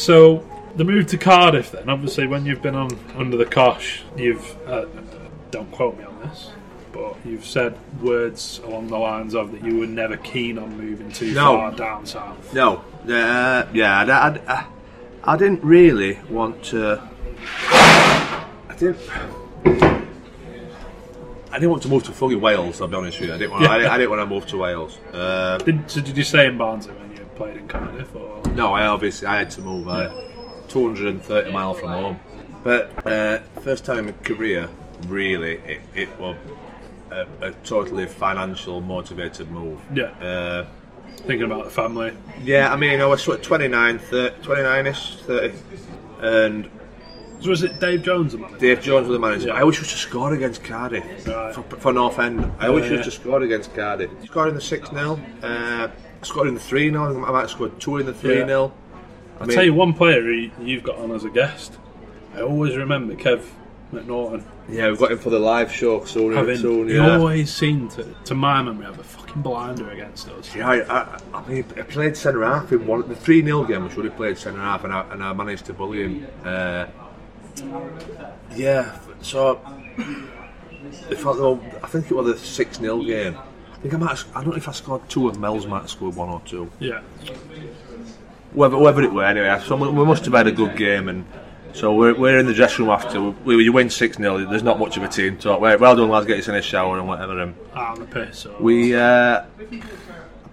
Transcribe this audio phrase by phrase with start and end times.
[0.00, 0.42] So
[0.76, 4.86] the move to Cardiff, then obviously when you've been on under the cosh, you've uh,
[5.50, 6.50] don't quote me on this,
[6.90, 11.12] but you've said words along the lines of that you were never keen on moving
[11.12, 11.56] too No.
[11.58, 12.54] far down south.
[12.54, 12.78] No,
[13.08, 14.66] uh, yeah, I, I, I,
[15.34, 17.06] I didn't really want to.
[17.70, 18.98] I didn't.
[21.52, 22.80] I didn't want to move to fucking Wales.
[22.80, 23.34] I'll be honest with you.
[23.34, 23.66] I didn't want.
[23.68, 24.96] I, didn't, I didn't want to move to Wales.
[25.12, 27.09] Uh, Did, so did you stay in Barnsley when
[27.40, 28.14] played in Cardiff?
[28.14, 29.88] Or no, I obviously I had to move.
[29.88, 30.10] Uh,
[30.68, 32.20] 230 mile from home.
[32.62, 34.68] But uh, first time in career,
[35.08, 36.36] really, it, it was
[37.10, 39.80] a, a totally financial motivated move.
[39.92, 40.66] yeah, Uh,
[41.26, 42.12] thinking about the family.
[42.44, 45.54] yeah, I mean, I was sort of 29, 30, 29ish, 30,
[46.20, 46.70] and
[47.40, 48.58] So was it Dave Jones the manager?
[48.58, 49.48] Dave Jones was the manager.
[49.48, 49.54] Yeah.
[49.54, 51.52] I always used to score against Cardiff Right.
[51.54, 52.44] for, for North End.
[52.60, 54.10] I Yeah, used to score against Cardiff.
[54.26, 55.88] Scored in the 6 0, uh,
[56.22, 57.24] scored in the 3 0.
[57.24, 58.72] I might have scored two in the 3 0.
[59.40, 61.78] I'll tell you one player who you've got on as a guest.
[62.34, 63.42] I always remember Kev
[63.92, 66.32] McNaughton Yeah, we've got him for the live show soon.
[66.34, 66.58] having.
[66.58, 70.54] soon he always seemed to, to my memory, have a fucking blinder against us.
[70.54, 73.84] Yeah, I, I, I mean, I played centre half in one the three 0 game.
[73.84, 76.26] I should have played centre half, and I, and I managed to bully him.
[76.44, 76.86] Uh,
[78.54, 79.60] yeah, so
[81.10, 81.30] if I,
[81.82, 83.36] I think it was a six 0 game.
[83.80, 84.10] I think I might.
[84.10, 86.42] Have, I don't know if I scored two, or Mel's might have scored one or
[86.44, 86.70] two.
[86.80, 87.00] Yeah,
[88.52, 89.58] Whether, whether it were anyway.
[89.66, 91.24] So we, we must have had a good game, and
[91.72, 93.20] so we're, we're in the dressing room after.
[93.30, 95.60] We, you win six 0 There's not much of a team talk.
[95.60, 96.26] Well, well done, lads.
[96.26, 97.40] Get us in a shower and whatever.
[97.40, 98.40] And out on the piss.
[98.40, 98.54] So.
[98.60, 99.44] we, uh,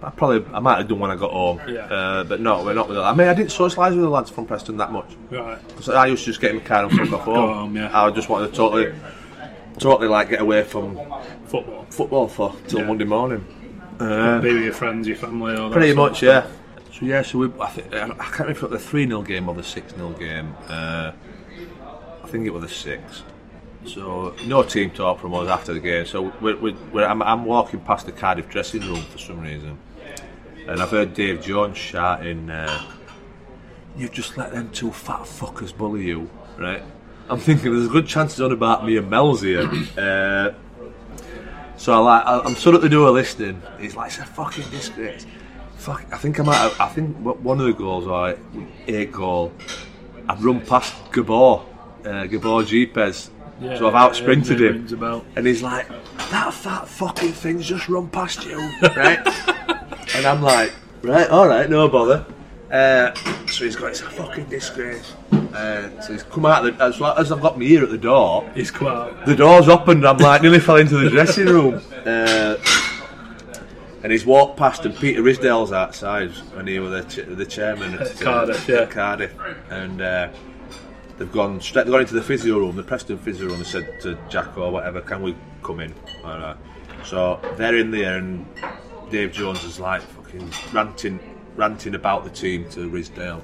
[0.00, 1.80] I probably, I might have done when I got home, Yeah.
[1.80, 2.96] uh, but no, we're not with.
[2.96, 5.10] the- I mean, I didn't socialise with the lads from Preston that much.
[5.30, 5.58] right.
[5.82, 7.52] So I used to just get in the car and fuck off home.
[7.52, 7.90] home, yeah.
[8.02, 8.94] I just wanted to totally,
[9.78, 10.96] totally like get away from
[11.46, 11.86] Football.
[11.90, 12.86] football for till Yeah.
[12.86, 13.44] Monday morning.
[14.00, 15.74] Uh, Be with your friends, your family, all that.
[15.76, 16.46] pretty sort of much, yeah.
[16.92, 19.22] So yeah, so we, I, think, I can't remember if it was the three 0
[19.22, 20.54] game or the six 0 game.
[20.68, 21.12] Uh,
[22.22, 23.22] I think it was the six.
[23.86, 26.04] So no team talk from us after the game.
[26.06, 29.78] So we're, we're, we're, I'm, I'm walking past the Cardiff dressing room for some reason,
[30.66, 32.82] and I've heard Dave Jones shouting, uh,
[33.96, 36.28] "You've just let them two fat fuckers bully you,
[36.58, 36.82] right?"
[37.30, 39.68] I'm thinking there's a good chance it's on about me and Mel's here.
[39.98, 40.52] uh,
[41.76, 43.62] so I like, I- I'm stood at the door listening.
[43.78, 45.26] He's like, "It's a fucking disgrace."
[45.76, 46.56] Fuck, I think I might.
[46.56, 48.36] Have, I think one of the goals, or
[48.88, 49.52] eight goal,
[50.28, 51.60] I've run past Gabor,
[52.04, 53.30] uh, Gabor Gyepes.
[53.60, 55.24] Yeah, so I've out sprinted yeah, him, rings a bell.
[55.36, 55.88] and he's like,
[56.30, 58.56] "That fat fucking thing's just run past you,
[58.96, 59.18] right?"
[60.16, 60.72] and I'm like,
[61.02, 62.24] "Right, all right, no bother."
[62.70, 63.14] Uh,
[63.46, 67.32] so he's got, "It's a fucking disgrace." Uh, so he's come out the, as, as
[67.32, 68.48] I've got my ear at the door.
[68.54, 69.24] He's come out.
[69.26, 70.06] The door's opened.
[70.06, 71.80] I'm like nearly fell into the dressing room.
[72.04, 72.56] Uh,
[74.02, 77.94] and he's walked past, and Peter Ridsdale's outside, and he was the, ch- the chairman
[77.94, 78.76] at, At Cardiff, yeah.
[78.82, 79.34] at Cardiff,
[79.70, 80.28] and uh,
[81.16, 81.84] they've gone straight.
[81.84, 84.70] They've gone into the physio room, the Preston physio room, and said to Jack or
[84.70, 86.56] whatever, "Can we come in?" All right.
[87.04, 88.46] So they're in there, and
[89.10, 91.18] Dave Jones is like fucking ranting,
[91.58, 93.42] ranting about the team to Ridsdale.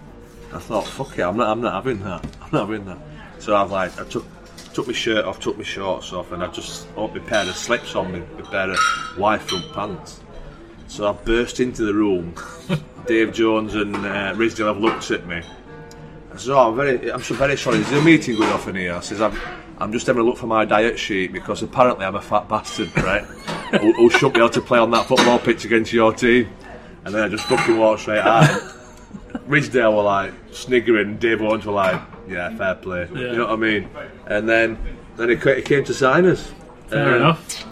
[0.53, 2.25] I thought, fuck it, I'm not, I'm not having that.
[2.41, 2.99] I'm not having that.
[3.41, 4.25] So I've like, I took,
[4.73, 7.57] took my shirt off, took my shorts off, and I just put my pair of
[7.57, 8.79] slips on me, my pair of
[9.19, 10.21] wide front pants.
[10.87, 12.35] So I burst into the room.
[13.07, 15.43] Dave Jones and uh, Ridsdale have looked at me.
[16.33, 17.79] I said, "Oh, I'm very, I'm so very sorry.
[17.79, 19.39] Is there a meeting going off in here?" I says, "I'm,
[19.79, 22.97] I'm just having a look for my diet sheet because apparently I'm a fat bastard,
[22.97, 23.25] right?
[23.81, 26.49] who, who shouldn't be able to play on that football pitch against your team."
[27.05, 28.49] And then I just fucking walked straight out.
[29.49, 33.19] Ridsdale were like sniggering, Dave Owens were like, "Yeah, fair play." Yeah.
[33.21, 33.91] You know what I mean?
[34.27, 34.79] And then,
[35.17, 36.53] then he, ca- he came to sign us.
[36.89, 37.65] Fair Uh, enough.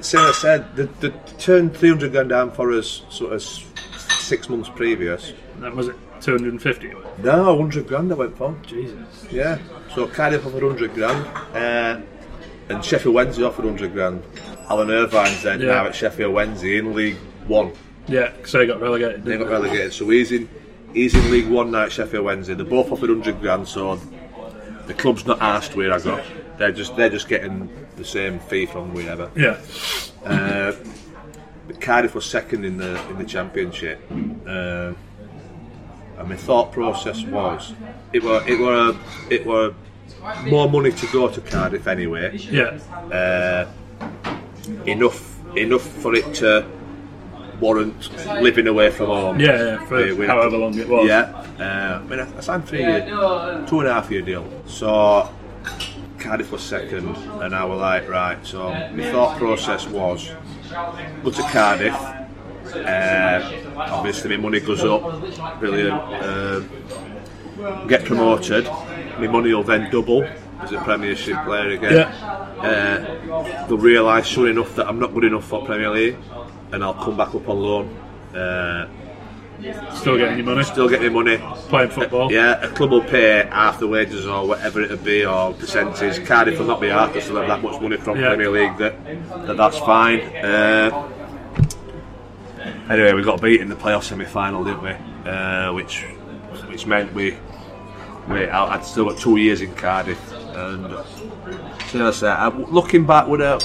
[0.00, 5.32] Sarah said the, the turned 300 grand down for us sort of six months previous.
[5.60, 5.96] That was it.
[6.22, 6.92] 250.
[7.22, 8.56] No, 100 grand I went for.
[8.66, 9.26] Jesus.
[9.30, 9.58] Yeah.
[9.94, 11.26] So Cardiff offered 100 grand.
[11.54, 12.00] Uh,
[12.68, 14.22] and Sheffield Wednesday offered 100 grand.
[14.70, 15.66] Alan Irvine's then Yeah.
[15.66, 17.16] now at Sheffield Wednesday in League
[17.48, 17.72] One.
[18.08, 19.24] Yeah, because they got relegated.
[19.24, 19.92] They got relegated.
[19.92, 20.48] So he's in
[20.92, 22.54] he's in League One now at Sheffield Wednesday.
[22.54, 23.96] They're both offered 100 grand, so
[24.86, 26.22] the club's not asked where I go.
[26.58, 29.30] they're just they're just getting the same fee from whoever.
[29.36, 29.58] Yeah.
[30.24, 30.72] Uh,
[31.66, 34.92] but Cardiff was second in the in the championship, uh,
[36.18, 37.72] and my thought process was
[38.12, 38.96] it were it were
[39.30, 39.74] it were
[40.46, 42.36] more money to go to Cardiff anyway.
[42.36, 42.78] Yeah.
[43.12, 43.66] Uh,
[44.86, 46.66] enough enough for it to
[47.62, 47.94] warrant
[48.42, 49.40] living away from home.
[49.40, 51.06] Yeah, yeah, for Uh, with- however long it was.
[51.08, 51.24] Yeah,
[51.60, 53.00] uh, I mean, I I signed three year,
[53.68, 54.44] two and a half year deal.
[54.66, 55.28] So
[56.18, 58.38] Cardiff was second, and I was like, right.
[58.52, 58.58] So
[58.96, 60.30] my thought process was
[61.24, 61.94] go to Cardiff.
[62.74, 63.40] Uh,
[63.76, 65.02] obviously, my money goes up,
[65.60, 66.00] brilliant.
[66.26, 66.60] Uh,
[67.86, 68.64] get promoted,
[69.18, 70.22] my money will then double
[70.62, 72.06] as a Premiership player again.
[72.62, 76.16] Uh, they'll realise soon enough that I'm not good enough for Premier League,
[76.72, 77.88] and I'll come back up on loan.
[78.34, 78.88] Uh,
[79.94, 80.64] Still getting your money.
[80.64, 81.38] still get my money.
[81.68, 82.32] playing football.
[82.32, 86.26] Yeah, a club will pay half the wages or whatever it'll be or percentage.
[86.26, 88.28] Cardiff will not be half because they'll have that much money from Yeah.
[88.28, 89.04] Premier League that,
[89.46, 90.18] that that's fine.
[90.20, 91.08] Uh,
[92.90, 95.30] anyway, we got beat in the playoff semi-final, didn't we?
[95.30, 96.02] Uh, which
[96.68, 97.36] which meant we
[98.28, 100.92] we I'd still got two years in Cardiff and
[102.14, 103.62] so I looking back, would have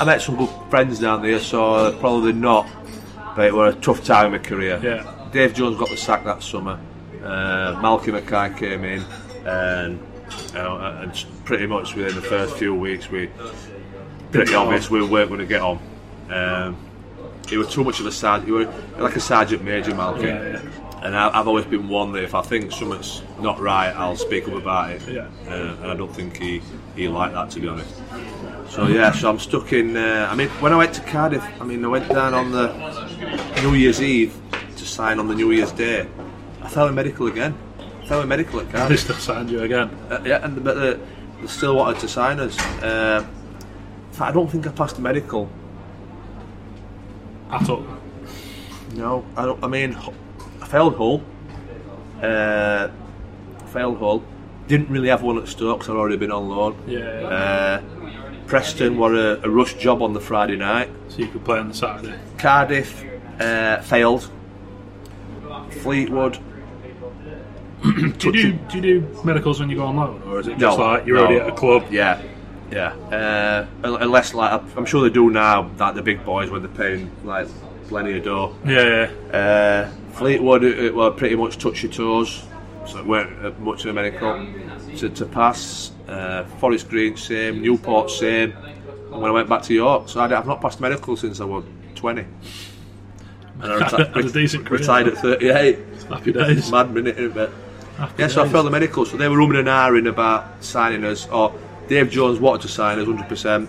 [0.00, 2.66] I met some good friends down there, so probably not.
[3.36, 4.80] But it was a tough time in my career.
[4.82, 5.28] Yeah.
[5.30, 6.80] Dave Jones got the sack that summer.
[7.22, 9.04] Uh, Malcolm Mackay came in,
[9.44, 10.00] and,
[10.54, 13.28] uh, and pretty much within the first few weeks, we
[14.32, 15.78] pretty obvious we weren't going to get on.
[16.30, 16.76] Um,
[17.46, 18.46] he was too much of a sergeant.
[18.46, 20.24] He was like a sergeant major, Malcolm.
[20.24, 21.02] Yeah, yeah.
[21.02, 24.48] And I, I've always been one that if I think something's not right, I'll speak
[24.48, 25.02] up about it.
[25.06, 25.28] Yeah.
[25.46, 26.62] Uh, and I don't think he,
[26.96, 28.00] he liked that, to be honest.
[28.70, 29.96] So yeah, so I'm stuck in.
[29.96, 32.68] Uh, I mean, when I went to Cardiff, I mean, I went down on the
[33.62, 34.32] New Year's Eve
[34.76, 36.06] to sign on the New Year's Day.
[36.62, 37.56] I fell in medical again.
[38.02, 39.00] I fell in medical at They Cardiff.
[39.00, 39.88] still signed you again.
[40.08, 40.96] Uh, yeah, and but uh,
[41.40, 42.56] they still wanted to sign us.
[42.80, 43.26] Uh,
[44.12, 45.50] fact, I don't think I passed the medical.
[47.50, 47.84] At all.
[48.94, 49.62] No, I don't.
[49.64, 49.96] I mean,
[50.62, 51.22] I failed Hull.
[52.22, 52.88] Uh,
[53.72, 54.22] failed Hull.
[54.68, 56.76] Didn't really have one at Stoke 'cause I'd already been on loan.
[56.86, 57.00] Yeah.
[57.00, 57.80] Uh,
[58.54, 60.90] Preston were a, a rush job on the Friday night.
[61.08, 62.18] So you could play on the Saturday.
[62.36, 63.04] Cardiff
[63.38, 64.28] uh, failed.
[65.70, 66.38] Fleetwood.
[67.82, 70.58] Do you do, do you do medicals when you go on loan, or is it
[70.58, 71.22] just No, like you're no.
[71.22, 71.86] already at a club?
[71.90, 72.20] Yeah,
[72.70, 72.88] yeah.
[72.92, 77.10] Uh, unless like I'm sure they do now, like the big boys when they're paying
[77.24, 77.48] like
[77.88, 78.54] plenty of dough.
[78.66, 79.34] Yeah, yeah.
[79.34, 82.42] Uh, Fleetwood, it, it were pretty much touch your toes,
[82.86, 84.34] so it weren't uh, much of a medical
[84.96, 85.92] to, to pass.
[86.08, 87.62] Uh, Forest Green, same.
[87.62, 88.52] Newport, same.
[89.12, 91.44] And when I went back to York, so I, have not passed medical since I
[91.44, 91.64] was
[91.96, 92.22] 20.
[92.22, 94.80] And I reti- a decent career.
[94.80, 95.78] retired at 38.
[96.08, 96.70] Happy days.
[96.70, 97.50] Mad minute, isn't it?
[97.96, 98.52] Happy Yeah, so I days.
[98.52, 101.54] failed the medical, so they were umming and ahhing about signing us, or
[101.88, 103.68] Dave Jones wanted to sign us 100%,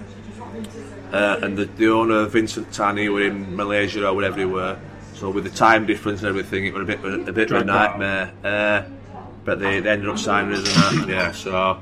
[1.12, 4.80] uh, and the, the owner, Vincent Tan, were in Malaysia or wherever he were,
[5.16, 7.66] so with the time difference and everything, it was a bit, a bit of a
[7.66, 8.32] nightmare.
[8.44, 8.84] Uh,
[9.46, 11.82] but they, they ended up signing us, and that, yeah, so.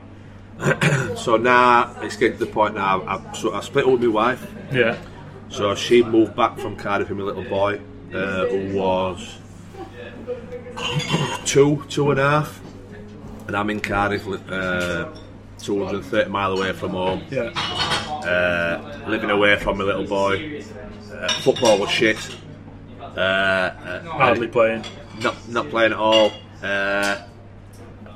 [1.15, 3.01] so now it's getting to the point now.
[3.07, 4.51] I've, so I split up with my wife.
[4.73, 4.97] Yeah.
[5.47, 7.79] So she moved back from Cardiff with my little boy,
[8.13, 9.38] uh, who was
[11.45, 12.61] two, two and a half,
[13.47, 15.09] and I'm in Cardiff, uh,
[15.59, 17.51] 230 mile away from home, Yeah.
[17.55, 20.62] uh, living away from my little boy.
[21.12, 22.17] Uh, football was shit.
[23.01, 24.84] Uh, uh, Hardly playing.
[25.22, 26.31] not not playing at all.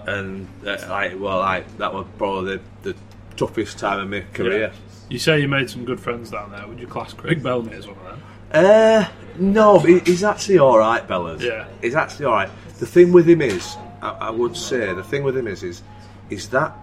[0.08, 2.96] And uh, like, well, like that was probably the, the
[3.38, 4.72] toughest time of my career.
[5.10, 6.66] You say you made some good friends down there.
[6.68, 8.24] Would you class Craig Bellamy as one of them?
[8.52, 9.06] Uh,
[9.38, 11.42] no, he- he's actually all right, Bellas.
[11.42, 11.68] Yeah.
[11.82, 12.50] he's actually all right.
[12.80, 15.82] The thing with him is, I, I would say, the thing with him is, is,
[16.30, 16.76] is that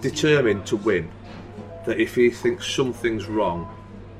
[0.00, 1.10] determined to win.
[1.86, 3.72] That if he thinks something's wrong,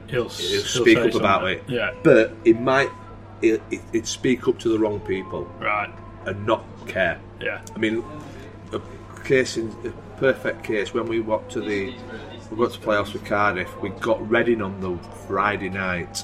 [0.09, 1.65] He'll, he'll speak up about it.
[1.67, 1.93] Yeah.
[2.05, 2.91] But it might,
[3.43, 5.93] it, it, it'd speak up to the wrong people Right.
[6.27, 7.19] and not care.
[7.41, 7.61] Yeah.
[7.75, 8.05] I mean,
[8.73, 8.81] a
[9.25, 11.95] case in a perfect case when we got to the
[12.51, 13.77] we got to playoffs with Cardiff.
[13.81, 14.97] We got Reading on the
[15.27, 16.23] Friday night.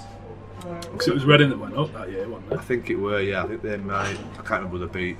[0.60, 3.42] Because it was Reading that went up that year, wasn't I think it were, yeah.
[3.42, 4.16] I think they might.
[4.38, 5.16] I can't remember the beat.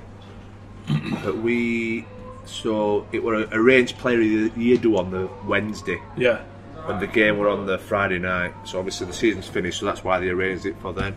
[1.23, 2.05] but we,
[2.45, 6.41] so it were a arranged player of the year do on the Wednesday, Yeah.
[6.87, 8.53] and the game were on the Friday night.
[8.63, 11.15] So obviously the season's finished, so that's why they arranged it for then.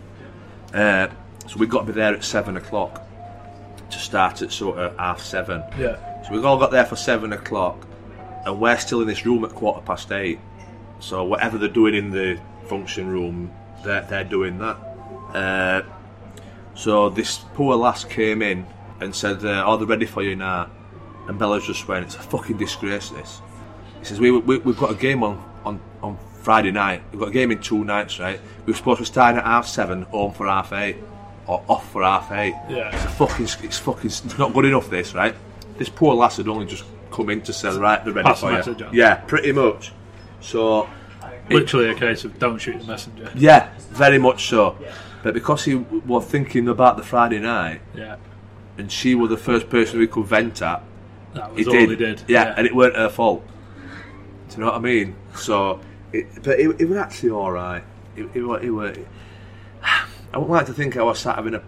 [0.74, 1.08] Uh,
[1.46, 3.05] so we got to be there at seven o'clock
[3.90, 5.62] to start at sort of half seven.
[5.78, 6.22] Yeah.
[6.22, 7.86] So we've all got there for seven o'clock,
[8.44, 10.40] and we're still in this room at quarter past eight.
[11.00, 13.52] So whatever they're doing in the function room,
[13.84, 14.76] they're, they're doing that.
[15.34, 15.82] Uh,
[16.74, 18.66] so this poor lass came in
[19.00, 20.70] and said, uh, "Oh, they're ready for you now."
[21.28, 23.40] And Bella's just went, "It's a fucking disgrace, this."
[23.98, 27.02] He says, we, we, We've got a game on, on, on Friday night.
[27.10, 28.40] We've got a game in two nights, right?
[28.64, 30.96] We were supposed to start at half seven, home for half eight,
[31.46, 32.54] or off for half eight.
[32.68, 32.94] Yeah.
[32.94, 35.34] It's a fucking, it's fucking, it's not good enough, this, right?
[35.78, 38.46] This poor lass had only just come in to say, right, they're ready Pass the
[38.48, 38.86] for message you.
[38.86, 38.94] on.
[38.94, 39.92] Yeah, pretty much.
[40.40, 40.88] So,
[41.48, 43.30] Literally a case of don't shoot the messenger.
[43.36, 44.76] yeah, very much so.
[45.22, 48.16] But because he was thinking about the Friday night, Yeah,
[48.78, 50.82] and she was the first person we could vent at,
[51.34, 51.90] that he was all did.
[51.90, 52.22] he did.
[52.26, 53.46] Yeah, and it weren't her fault.
[54.48, 55.14] Do you know what I mean?
[55.36, 55.80] So,
[56.12, 57.82] it, but it, it was actually all right.
[58.16, 58.94] It, it, wa- it, were.
[60.36, 61.62] I wouldn't like to think I was sat having a,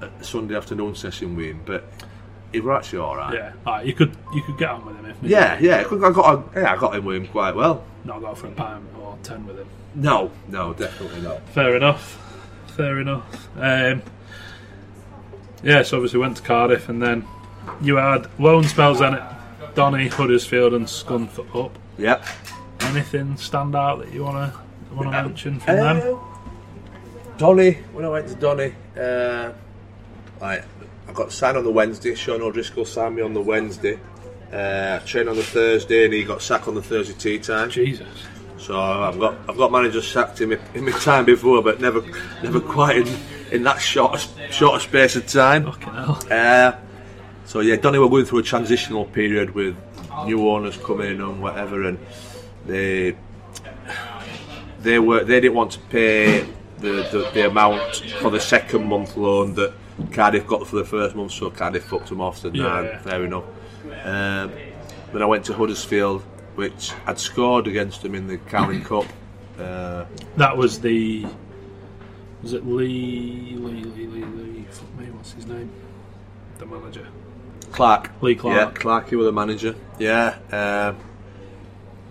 [0.00, 1.84] a Sunday afternoon session with him, but
[2.52, 3.34] it was actually all right.
[3.34, 3.52] yeah.
[3.66, 5.78] Alright, you could you could get on with him if yeah, yeah.
[5.80, 7.84] I got, on- yeah, I got in with him quite well.
[8.04, 9.66] not go for a pound or ten with him.
[9.96, 11.40] No, no, definitely not.
[11.48, 12.16] Fair enough.
[12.76, 13.48] Fair enough.
[13.58, 14.02] Um,
[15.64, 17.24] yeah, so obviously went to Cardiff and then
[17.80, 21.76] you had loan spells then at Donny, Huddersfield, and Scunthorpe up.
[21.98, 22.24] Yep.
[22.82, 24.52] Anything stand out that you wanna
[24.92, 26.18] wanna Um, mention from them?
[27.38, 29.52] Donny, when I went to Donny, uh,
[30.40, 30.64] like,
[31.08, 32.14] I got signed on the Wednesday.
[32.14, 33.98] Sean O'Driscoll signed me on the Wednesday.
[34.52, 37.70] Uh, I trained on the Thursday, and he got sacked on the Thursday tea time.
[37.70, 38.06] Jesus.
[38.58, 42.00] So I've got I've got managers sacked in my, in my time before, but never
[42.44, 43.18] never quite in,
[43.50, 45.64] in that short short space of time.
[45.64, 46.22] Fucking hell.
[46.30, 46.72] Uh,
[47.44, 49.76] so yeah, Donny were going through a transitional period with
[50.26, 51.98] new owners coming and whatever, and
[52.66, 53.16] they
[54.80, 56.46] they were they didn't want to pay
[56.82, 59.72] the, the, the amount for the second month loan that
[60.12, 62.38] Cardiff got for the first month, so Cardiff fucked them off.
[62.38, 62.98] Said, nah, Yeah, yeah.
[62.98, 63.44] fair enough.
[64.04, 64.52] Um,
[65.12, 66.22] then I went to Huddersfield,
[66.56, 69.06] which I'd scored against them in the Carling Cup.
[69.58, 70.04] Uh,
[70.36, 71.26] That was the.
[72.42, 73.54] Was it Lee?
[73.56, 74.66] Lee, Lee, Lee, Lee.
[74.70, 75.70] Fuck me, what's his name?
[76.58, 77.06] The manager.
[77.70, 78.10] Clark.
[78.20, 78.56] Lee Clark.
[78.74, 79.74] Yeah, Clark, you were the manager.
[79.98, 80.36] Yeah.
[80.50, 80.96] Um,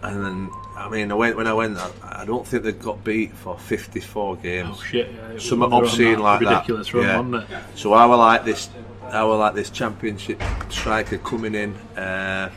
[0.03, 0.49] and then,
[0.85, 1.77] I mean, I went when I went.
[1.77, 4.69] I, I don't think they got beat for 54 games.
[4.79, 5.11] Oh shit!
[5.11, 6.49] Yeah, it was Something they were on obscene that like that.
[6.49, 7.19] ridiculous run, Yeah.
[7.19, 7.63] wasn't it?
[7.75, 8.69] So I were like this.
[9.03, 12.49] I were like this championship striker coming in uh,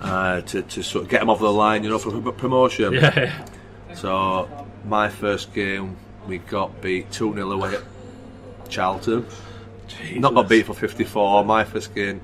[0.00, 2.92] uh, to to sort of get him off the line, you know, for promotion.
[2.94, 3.46] Yeah.
[3.94, 4.48] So
[4.84, 5.96] my first game,
[6.26, 7.82] we got beat two 0 away at
[8.68, 9.26] Charlton.
[10.16, 11.44] Not got beat for 54.
[11.44, 12.20] My first game,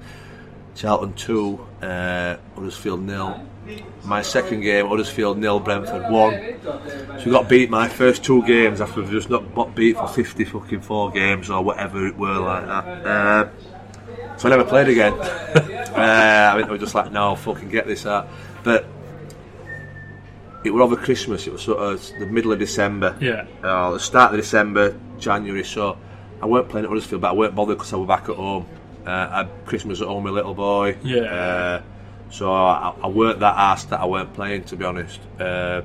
[0.75, 3.47] Charlton 2, uh, Huddersfield nil.
[4.05, 6.61] My second game, Huddersfield nil, Brentford 1.
[6.65, 10.09] So we got beat my first two games after we've just not got beat for
[10.09, 13.07] 50 fucking four games or whatever it were like that.
[13.07, 13.49] Uh,
[14.39, 15.13] so I never played again.
[15.21, 18.29] uh, I mean, we were just like, no, fucking get this out.
[18.65, 18.87] But
[20.65, 21.47] it was over Christmas.
[21.47, 23.47] It was sort of the middle of December Yeah.
[23.63, 25.65] uh, the start of December, January.
[25.65, 25.97] So
[26.43, 28.67] I weren't playing at Huddersfield, but I weren't bothered because I was back at home.
[29.07, 30.97] Uh, I had Christmas at home with little boy.
[31.03, 31.21] Yeah.
[31.21, 31.83] Uh,
[32.31, 35.21] so I, I weren't that arsed that I weren't playing, to be honest.
[35.39, 35.83] Uh,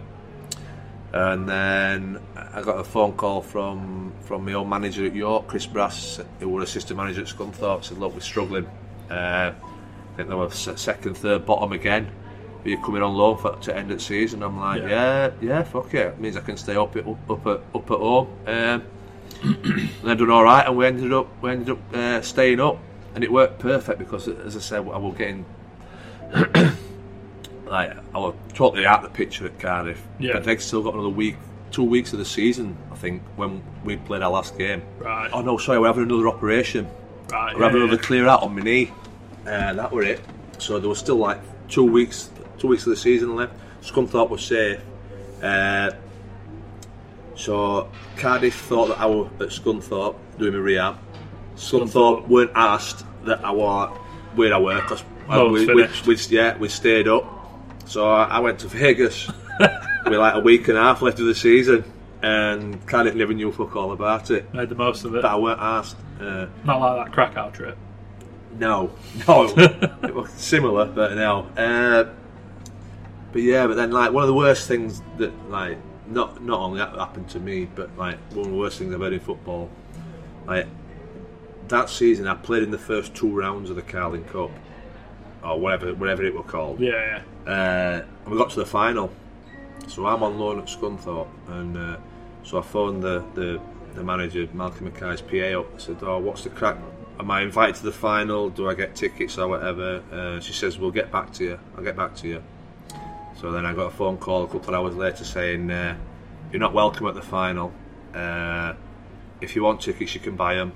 [1.13, 5.65] and then I got a phone call from from my old manager at York, Chris
[5.65, 7.83] Brass, who was assistant manager at Scunthorpe.
[7.85, 8.67] Said, "Look, we're struggling.
[9.09, 12.11] Uh, I think they were second, third, bottom again.
[12.63, 14.89] Are you coming on loan for, to end of the season?" I'm like, Yeah.
[14.89, 16.07] "Yeah, yeah, fuck it.
[16.07, 18.83] It means I can stay up at up, up at up at home." Um,
[19.43, 22.77] and I done all right, and we ended up we ended up uh, staying up,
[23.13, 25.45] and it worked perfect because, as I said, I was getting
[27.65, 30.01] like I was totally out of the picture at Cardiff.
[30.19, 30.33] Yeah.
[30.33, 31.37] but they've still got another week,
[31.71, 34.83] two weeks of the season, I think, when we played our last game.
[34.99, 35.29] Right.
[35.31, 36.87] Oh no, sorry, we're having another operation.
[37.31, 37.55] Right.
[37.55, 38.91] We're having yeah, another clear out on my knee,
[39.45, 40.21] and that were it.
[40.57, 43.53] So there was still like two weeks, two weeks of the season left.
[43.81, 44.81] Scunthorpe was safe.
[45.41, 45.91] Uh,
[47.35, 50.97] so Cardiff thought that I was at Scunthorpe doing my rehab.
[51.55, 53.87] Scunthorpe weren't asked that I were
[54.35, 57.25] where I were because It's we, we, we, yeah, we stayed up.
[57.85, 59.27] So I, I went to Vegas
[59.59, 61.83] with like a week and a half left of the season,
[62.21, 64.51] and Cardiff never knew fuck all about it.
[64.53, 65.21] Made the most of it.
[65.21, 65.97] But I weren't asked.
[66.19, 67.77] Uh, Not like that Krakow trip.
[68.57, 68.91] no,
[69.27, 71.47] no, it was similar, but no.
[71.57, 72.09] Uh,
[73.31, 75.77] but yeah, but then like one of the worst things that like
[76.07, 79.01] not not only that happened to me, but like one of the worst things I've
[79.01, 79.69] heard in football.
[80.47, 80.67] Like
[81.67, 84.51] that season, I played in the first two rounds of the Carling Cup,
[85.45, 86.79] or whatever whatever it was called.
[86.79, 87.21] Yeah.
[87.45, 89.11] Uh, and we got to the final.
[89.87, 91.97] So I'm on loan at Scunthorpe, and uh,
[92.43, 93.61] so I phoned the, the,
[93.93, 95.75] the manager, Malcolm Mackay's PA, up.
[95.75, 96.77] I said, "Oh, what's the crack?
[97.19, 98.49] Am I invited to the final?
[98.49, 101.59] Do I get tickets or whatever?" Uh, she says, "We'll get back to you.
[101.77, 102.43] I'll get back to you."
[103.39, 105.95] So then I got a phone call a couple of hours later saying, uh,
[106.51, 107.71] "You're not welcome at the final.
[108.13, 108.73] Uh,
[109.41, 110.71] if you want tickets, you can buy them."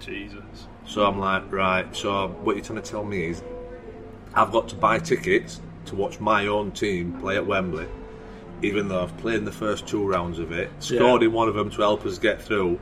[0.00, 0.44] Jesus.
[0.86, 1.94] So I'm like, right.
[1.96, 3.42] So what you're trying to tell me is,
[4.36, 7.86] I've got to buy tickets to watch my own team play at Wembley,
[8.62, 11.54] even though I've played in the first two rounds of it, scored in one of
[11.54, 12.78] them to help us get through,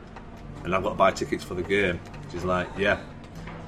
[0.64, 2.00] and I've got to buy tickets for the game.
[2.32, 3.00] She's like, yeah.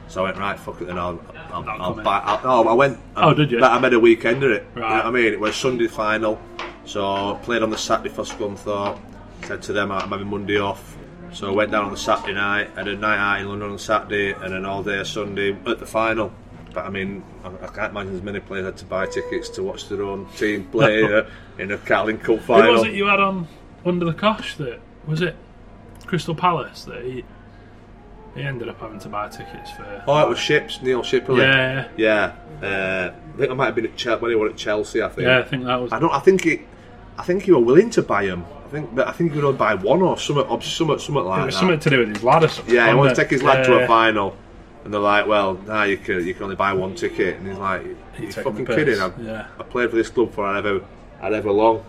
[0.09, 1.21] So I went right, fuck it, then I'll,
[1.53, 2.19] I'll, I'll buy.
[2.25, 2.97] I'll, oh, I went.
[3.17, 3.63] Um, oh, did you?
[3.63, 4.65] I made a weekend of it.
[4.75, 4.97] You know Right.
[5.05, 5.33] what I mean?
[5.33, 6.41] It was Sunday final,
[6.85, 8.99] so I played on the Saturday for Scunthorpe.
[9.45, 10.97] Said to them I'm having Monday off,
[11.33, 13.79] so I went down on the Saturday night, had a night out in London on
[13.79, 16.33] Saturday, and then all day Sunday at the final.
[16.77, 19.63] But I mean, I, I can't imagine as many players had to buy tickets to
[19.63, 21.23] watch their own team play uh,
[21.59, 22.73] in a Carling Cup Who final.
[22.75, 23.49] was it you had on
[23.87, 24.57] under the cosh?
[24.57, 25.35] That was it.
[26.05, 27.25] Crystal Palace that he
[28.35, 30.05] he ended up having to buy tickets for.
[30.07, 31.39] Oh, it was Ships, Neil Shipperley.
[31.39, 32.35] Yeah, yeah.
[32.63, 35.03] Uh, I think I might have been at Chelsea when he was at Chelsea.
[35.03, 35.27] I think.
[35.27, 35.93] yeah, I think that was.
[35.95, 36.13] I don't.
[36.13, 36.61] I think he.
[37.17, 38.45] I think he were willing to buy him.
[38.67, 41.25] I think, but I think he would only buy one or something, or something, something
[41.25, 41.61] like it was that.
[41.61, 42.75] something to do with his lad or something.
[42.75, 43.79] Yeah, he wasn't wants to take his lad to Yeah.
[43.79, 44.37] a final,
[44.87, 47.59] and they're like, "Well, now you can you can only buy one ticket," and he's
[47.59, 47.97] like, "You
[48.29, 49.01] taking fucking kidding?
[49.01, 49.47] I, Yeah.
[49.59, 50.81] I played for this club for however,
[51.21, 51.85] however long."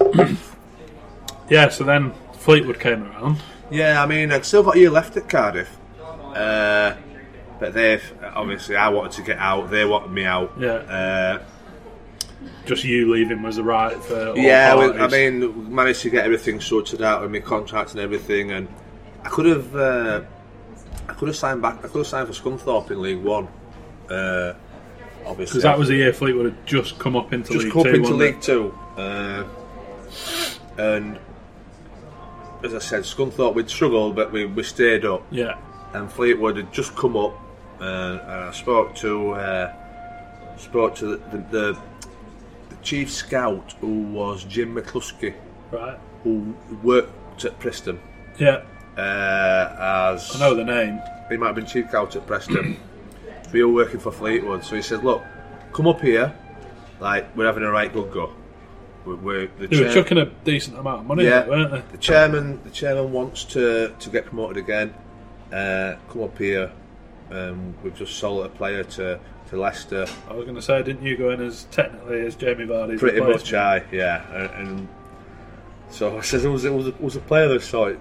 [1.48, 3.38] Yeah, so then Fleetwood came around.
[3.70, 5.68] Yeah, I mean, I'd still got a year left at Cardiff,
[6.34, 6.94] uh,
[7.60, 8.02] but they've
[8.34, 9.70] obviously I wanted to get out.
[9.70, 10.52] They wanted me out.
[10.58, 10.72] Yeah.
[10.72, 11.42] Uh,
[12.64, 16.24] Just you leaving was the right for all Yeah, we, I mean, managed to get
[16.24, 18.68] everything sorted out with my contract and everything, and
[19.24, 20.20] I could have, uh,
[21.08, 21.78] I could have signed back.
[21.78, 23.48] I could have signed for Scunthorpe in League One.
[24.08, 24.54] Uh,
[25.26, 27.80] obviously, because that was the year Fleetwood had just come up into just League come
[27.80, 27.94] up Two.
[27.94, 28.24] into wasn't it?
[28.24, 29.44] League Two, uh,
[30.78, 31.18] and
[32.64, 35.24] as I said, Scunthorpe we'd struggled, but we, we stayed up.
[35.30, 35.56] Yeah,
[35.94, 37.34] and Fleetwood had just come up,
[37.80, 39.72] uh, and I spoke to uh,
[40.56, 41.78] spoke to the, the, the
[42.70, 45.34] the chief scout who was Jim McCluskey,
[45.70, 45.98] right.
[46.22, 48.00] who worked at Preston
[48.38, 48.62] Yeah,
[48.96, 51.00] uh, as I know the name.
[51.28, 52.78] he might have been chief scout at Preston.
[53.52, 55.22] we were working for Fleetwood, so he said, "Look,
[55.72, 56.34] come up here,
[57.00, 58.32] like we're having a right good go."
[59.04, 61.46] We're, we're the They were chucking a decent amount of money, Yeah.
[61.46, 61.82] weren't they?
[61.90, 64.94] the chairman, the chairman wants to, to get promoted again.
[65.52, 66.70] Uh, come up here.
[67.30, 70.06] Um, we've just sold a player to, to Leicester.
[70.28, 72.98] I was going to say, didn't you go in as technically as Jamie Vardy?
[72.98, 74.24] Pretty much, I yeah.
[74.32, 74.88] And, and
[75.92, 77.98] so I said, it was it was a, it was a player that saw it.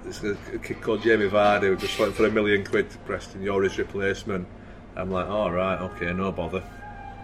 [0.54, 3.42] A kid called Jamie Vardy who just went for a million quid to Preston.
[3.42, 4.48] You're his replacement.
[4.96, 6.64] I'm like, all right, okay, no bother.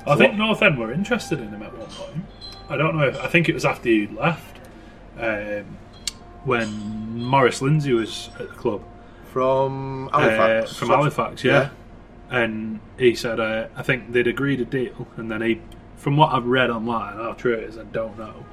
[0.06, 2.26] I think North End were interested in him at one point.
[2.70, 3.08] I don't know.
[3.08, 4.60] If, I think it was after you'd left,
[5.20, 5.78] um,
[6.46, 6.70] when
[7.24, 8.84] Maurice Lindsay was at the club
[9.34, 10.78] From uh, Halifax.
[10.78, 11.70] from Halifax, yeah.
[12.30, 15.62] And he said, uh, I think they'd agreed a deal, and then he,
[15.96, 18.46] from what I've read online, how true it is, I don't know.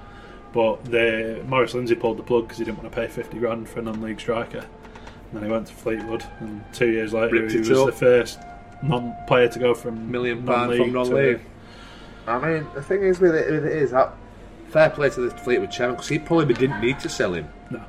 [0.55, 3.69] But the Maurice Lindsay pulled the plug because he didn't want to pay fifty grand
[3.69, 4.59] for a non-league striker.
[4.61, 7.87] And then he went to Fleetwood, and two years later, Ripped he was up.
[7.87, 8.39] the first
[8.83, 11.41] non-player to go from million pound non-league from to- non-league.
[12.29, 14.15] I mean, the thing is with it, with it is that
[14.69, 17.81] fair play to the Fleetwood chairman because he probably didn't need to sell him, No.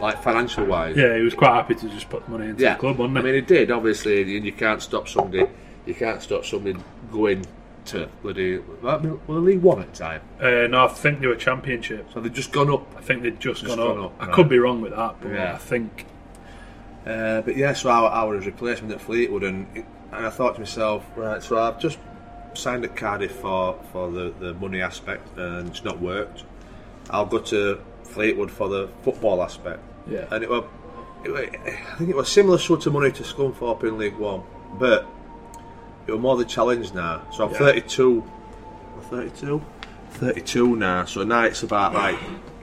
[0.00, 0.96] like financial wise.
[0.96, 3.18] Yeah, he was quite happy to just put the money into Yeah, the club, wasn't
[3.18, 4.36] I mean, he did obviously.
[4.36, 5.46] and You can't stop somebody.
[5.86, 6.78] You can't stop somebody
[7.10, 7.44] going
[7.86, 8.58] to bloody.
[8.58, 12.08] Well, the League One at the time, uh, no, I think they were championship.
[12.12, 12.86] so they've just gone up.
[12.96, 14.04] I think they'd just, Just gone, gone up.
[14.12, 14.34] up, I right.
[14.34, 15.54] could be wrong with that, but Yeah.
[15.54, 16.06] I think
[17.06, 19.66] Uh, but yeah, so I, I was replacement at Fleetwood, and
[20.12, 21.98] and I thought to myself, right, so I've just
[22.54, 26.44] signed at Cardiff for for the the money aspect, and it's not worked.
[27.08, 29.80] I'll go to Fleetwood for the football aspect.
[30.08, 30.26] Yeah.
[30.30, 30.64] and it was
[31.24, 31.46] I
[31.98, 34.42] think it was similar sort of money to Scunthorpe in League One,
[34.78, 35.06] but
[36.06, 37.22] it was more the challenge now.
[37.32, 37.58] So I'm Yeah.
[37.58, 38.24] 32.
[38.96, 39.62] I'm 32.
[40.12, 41.04] 32 now.
[41.04, 42.18] So now it's about like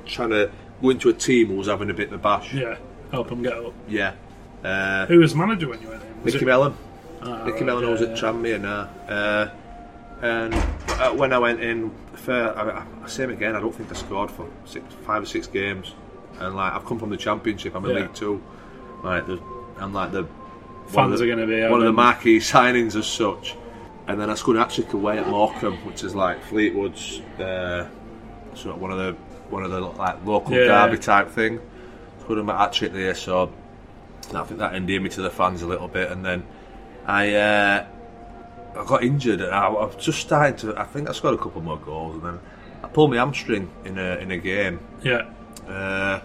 [0.05, 2.53] trying to go into a team who's having a bit of a bash.
[2.53, 2.77] yeah,
[3.11, 3.73] help them get up.
[3.87, 4.13] Yeah.
[4.63, 6.23] Uh, Who was manager when you went in?
[6.23, 6.73] Was Micky it- Mellon.
[7.21, 8.89] Ah, Micky right, Mellon yeah, was at Tranmere now.
[9.07, 9.49] Uh,
[10.21, 13.91] and uh, when I went in, for, I, I say him again, I don't think
[13.91, 15.93] I scored for six, five or six games.
[16.39, 18.01] And like I've come from the Championship, I'm in Yeah.
[18.03, 18.41] League Two.
[19.03, 19.39] Like the,
[19.77, 20.25] I'm like the
[20.87, 23.55] Fans the, are going to be one of the marquee signings as such.
[24.07, 27.87] And then I scored hat trick away at Morecambe, which is like Fleetwood's uh,
[28.53, 29.13] sort of one of the
[29.49, 30.85] one of the like local Yeah.
[30.85, 31.59] derby type thing.
[32.21, 33.51] Scored him a hat trick there, so
[34.33, 36.09] I think that endeared me to the fans a little bit.
[36.11, 36.45] And then
[37.05, 37.85] I uh,
[38.77, 40.79] I got injured, and I, I was just starting to.
[40.79, 42.39] I think I scored a couple more goals, and then
[42.83, 44.79] I pulled my hamstring in a in a game.
[45.03, 45.27] Yeah,
[45.67, 46.21] Uh,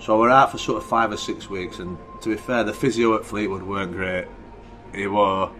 [0.00, 2.72] so we're out for sort of five or six weeks, and to be fair, the
[2.72, 4.26] physio at Fleetwood weren't great.
[4.94, 5.50] He were,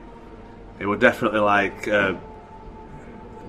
[0.78, 2.14] he were definitely like uh,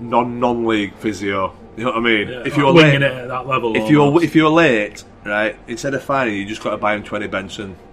[0.00, 1.54] non non league physio.
[1.76, 2.28] You know what I mean?
[2.28, 2.42] yeah.
[2.44, 5.94] if you're winging late, it at that level, if you're if you're late, right, instead
[5.94, 7.76] of fining you, you just got to buy him twenty Benson.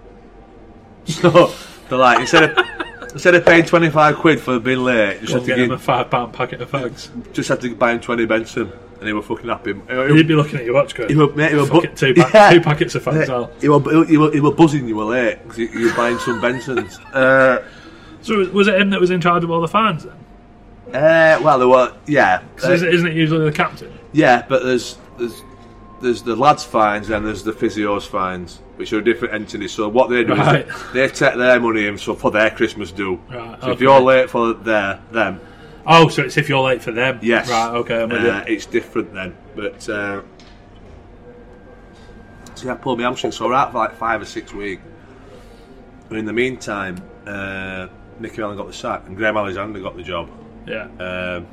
[1.06, 1.52] So
[1.88, 2.66] they're like instead of
[3.14, 5.72] instead of paying twenty five quid for being late, just Go had to get him
[5.72, 7.10] a five pound packet of fags.
[7.34, 9.74] just had to buy him twenty Benson, and he were fucking happy.
[9.90, 12.14] You'd be looking at your watch going, He were, mate, he were bu- it, two,
[12.14, 12.50] pack- Yeah.
[12.52, 13.30] two packets of fags.
[13.30, 15.94] I'll- He were, he, were, he were buzzing you were late because you, you were
[15.96, 16.98] buying some Bensons.
[17.14, 17.64] Uh,
[18.22, 20.14] So was- was it him that was in charge of all the fines then?
[20.96, 22.42] uh, well, there were, yeah.
[22.56, 23.92] 'Cause Uh, isn't, isn't it usually the captain?
[24.12, 25.44] yeah, but there's, there's
[26.02, 29.74] there's the lads' fines and there's the physios' fines, which are different entities.
[29.74, 30.66] So what they do Right.
[30.66, 33.20] is they take their money in so for their Christmas do.
[33.30, 35.42] Right, so if you're late for their them,
[35.92, 37.20] Oh, so it's if you're late for them.
[37.22, 39.36] yes, Right, okay, I'm with uh, it's different then.
[39.56, 40.22] But uh,
[42.56, 44.82] so yeah, I pulled my hamstring, so we're out for like five or six weeks.
[46.08, 47.88] But in the meantime, uh,
[48.20, 50.30] Micky Mellon got the sack and Graham Alexander got the job.
[50.68, 50.88] Yeah.
[51.00, 51.48] Um,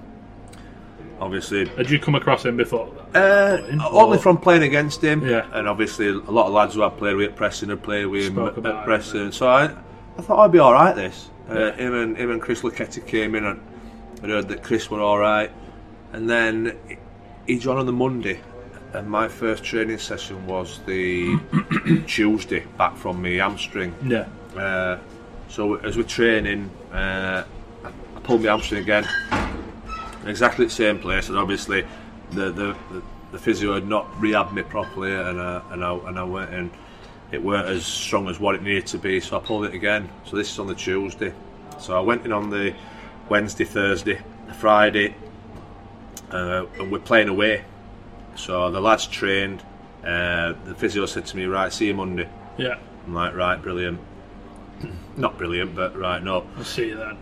[1.20, 2.92] obviously, Had you come across him before?
[3.14, 5.46] Uh, Him, only or- from playing against him, Yeah.
[5.52, 8.24] and obviously a lot of lads who I've played with at Preston had played with
[8.26, 9.32] him Spoke at, about at him, Preston.
[9.32, 9.64] So I,
[10.18, 10.94] I thought I'd be all right.
[10.94, 13.60] This uh, him and him and Chris Lucketti came in, and
[14.22, 15.50] I heard that Chris were all right,
[16.12, 16.78] and then
[17.46, 18.40] he joined on the Monday,
[18.92, 21.38] and my first training session was the
[22.06, 23.94] Tuesday back from me hamstring.
[24.04, 24.26] Yeah.
[24.56, 24.98] Uh,
[25.48, 27.44] so as we're training, uh,
[27.84, 29.06] I pulled my hamstring again.
[30.26, 31.86] Exactly the same place, and obviously
[32.30, 33.02] the the, the,
[33.32, 36.70] the physio had not rehabbed me properly, and uh, and I and I went and
[37.32, 40.08] it weren't as strong as what it needed to be, so I pulled it again.
[40.24, 41.32] So this is on the Tuesday.
[41.78, 42.74] So I went in on the
[43.28, 44.20] Wednesday, Thursday,
[44.58, 45.14] Friday,
[46.30, 47.64] uh, and we're playing away.
[48.34, 49.62] So the lads trained.
[50.04, 52.78] Uh, the physio said to me, "Right, see you Monday." Yeah.
[53.06, 54.00] I'm like, right, brilliant.
[55.16, 57.16] Not brilliant, but right, no, I'll see you then.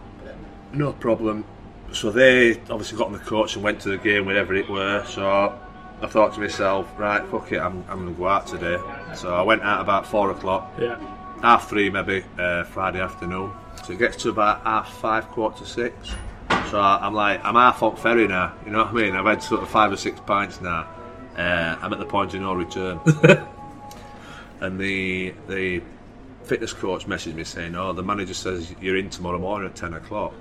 [0.72, 1.44] no problem.
[1.92, 5.04] So they obviously got on the coach and went to the game, wherever it were.
[5.06, 5.56] So
[6.02, 8.78] I thought to myself, right, fuck it, I'm, I'm going to go out today.
[9.14, 10.98] So I went out about four o'clock, Yeah.
[11.42, 13.52] half three maybe, uh, Friday afternoon.
[13.86, 15.94] So it gets to about half five, quarter to six.
[16.70, 19.14] So I'm like, I'm half on ferry now, you know what I mean?
[19.14, 20.88] I've had sort of five or six pints now.
[21.36, 23.00] Uh, I'm at the point of no return.
[24.60, 25.82] and the the
[26.44, 29.94] fitness coach messaged me saying, "Oh, the manager says you're in tomorrow morning at ten
[29.94, 30.32] o'clock."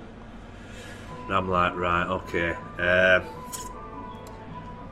[1.26, 2.50] And I'm like, right, okay.
[2.52, 3.24] Um,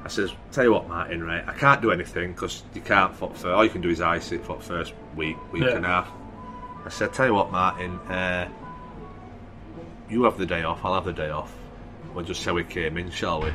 [0.05, 1.45] I says, tell you what, Martin, right?
[1.47, 3.47] I can't do anything because you can't foot first.
[3.47, 5.77] All you can do is ice it for first week, week Yeah.
[5.77, 6.11] and a half.
[6.85, 8.49] I said, tell you what, Martin, uh,
[10.09, 11.53] you have the day off, I'll have the day off.
[12.15, 13.53] We'll just say we came in, shall we?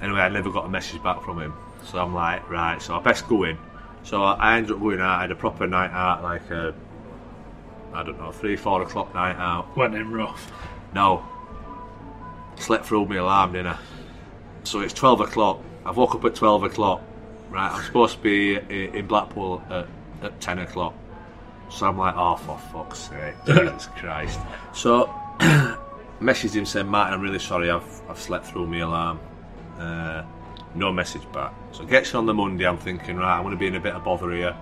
[0.00, 1.54] Anyway, I never got a message back from him.
[1.84, 3.58] So I'm like, right, so I best go in.
[4.02, 6.74] So I ended up going out, I had a proper night out, like a,
[7.92, 9.76] I don't know, three, four o'clock night out.
[9.76, 10.50] Went in rough.
[10.94, 11.24] No.
[12.56, 13.78] Slept through my alarm, didn't I?
[14.64, 15.60] So it's 12 o'clock.
[15.84, 17.02] I woke up at 12 o'clock.
[17.50, 19.86] Right, I'm supposed to be in Blackpool at,
[20.22, 20.94] at 10 o'clock.
[21.70, 24.40] So I'm like, oh, for fuck's sake, Jesus Christ.
[24.74, 25.06] So,
[26.20, 29.20] messaged him saying, Martin, I'm really sorry, I've, I've slept through my alarm.
[29.78, 30.24] Uh,
[30.74, 31.52] no message back.
[31.72, 33.94] So, gets on the Monday, I'm thinking, right, I'm going to be in a bit
[33.94, 34.56] of bother here.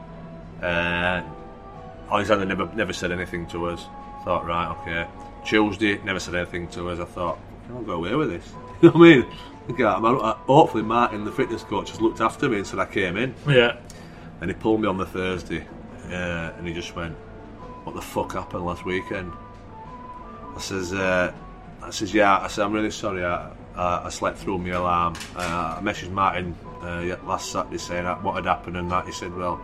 [0.62, 1.22] Uh,
[2.10, 3.84] Alexander never never said anything to us.
[4.24, 5.06] Thought, right, okay.
[5.44, 6.98] Tuesday, never said anything to us.
[6.98, 7.38] I thought,
[7.70, 8.52] I'll go away with this.
[8.80, 9.26] You know what I mean?
[9.66, 10.36] Look at that.
[10.46, 13.34] Hopefully, Martin, the fitness coach, has looked after me and said I came in.
[13.44, 13.76] Yeah.
[14.40, 15.66] And he pulled me on the Thursday,
[16.12, 17.14] uh, and he just went,
[17.84, 19.32] "What the fuck happened last weekend?"
[20.56, 21.32] I says, uh,
[21.82, 23.24] "I says, yeah." I said, "I'm really sorry.
[23.24, 28.34] I, I slept through my alarm." Uh, I messaged Martin uh, last Saturday saying what
[28.36, 29.56] had happened, and that he said, "Well,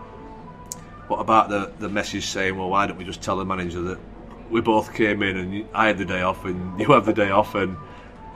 [1.09, 3.99] what about the the message saying, well, why don't we just tell the manager that
[4.51, 7.31] we both came in and I had the day off and you have the day
[7.31, 7.77] off?" And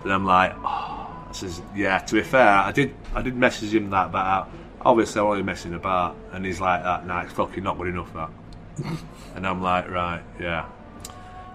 [0.03, 0.95] then I'm like, oh.
[1.29, 4.47] I says, "Yeah." To be fair, I did I did message him that, but I,
[4.81, 8.13] obviously I'm only messing about, and he's like, "That nah, it's fucking not good enough."
[8.15, 8.31] That,
[9.35, 10.67] and I'm like, "Right, yeah."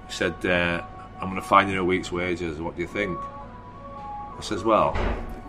[0.07, 0.83] He said, uh,
[1.19, 2.59] "I'm going to find you a week's wages.
[2.59, 4.97] What do you think?" I says, "Well."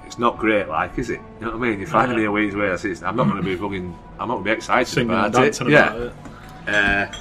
[0.06, 1.18] It's not great, like, is it?
[1.40, 1.78] You know what I mean?
[1.78, 3.02] You're finding me a week's wages.
[3.02, 3.98] I'm not going to be fucking.
[4.20, 5.58] I'm not going to be excited Singing about it.
[5.66, 5.94] Yeah.
[5.94, 6.12] about it.
[6.68, 7.12] Uh,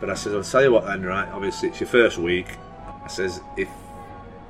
[0.00, 1.28] but I says, I'll tell you what then, right?
[1.28, 2.46] Obviously, it's your first week.
[3.02, 3.68] I says, if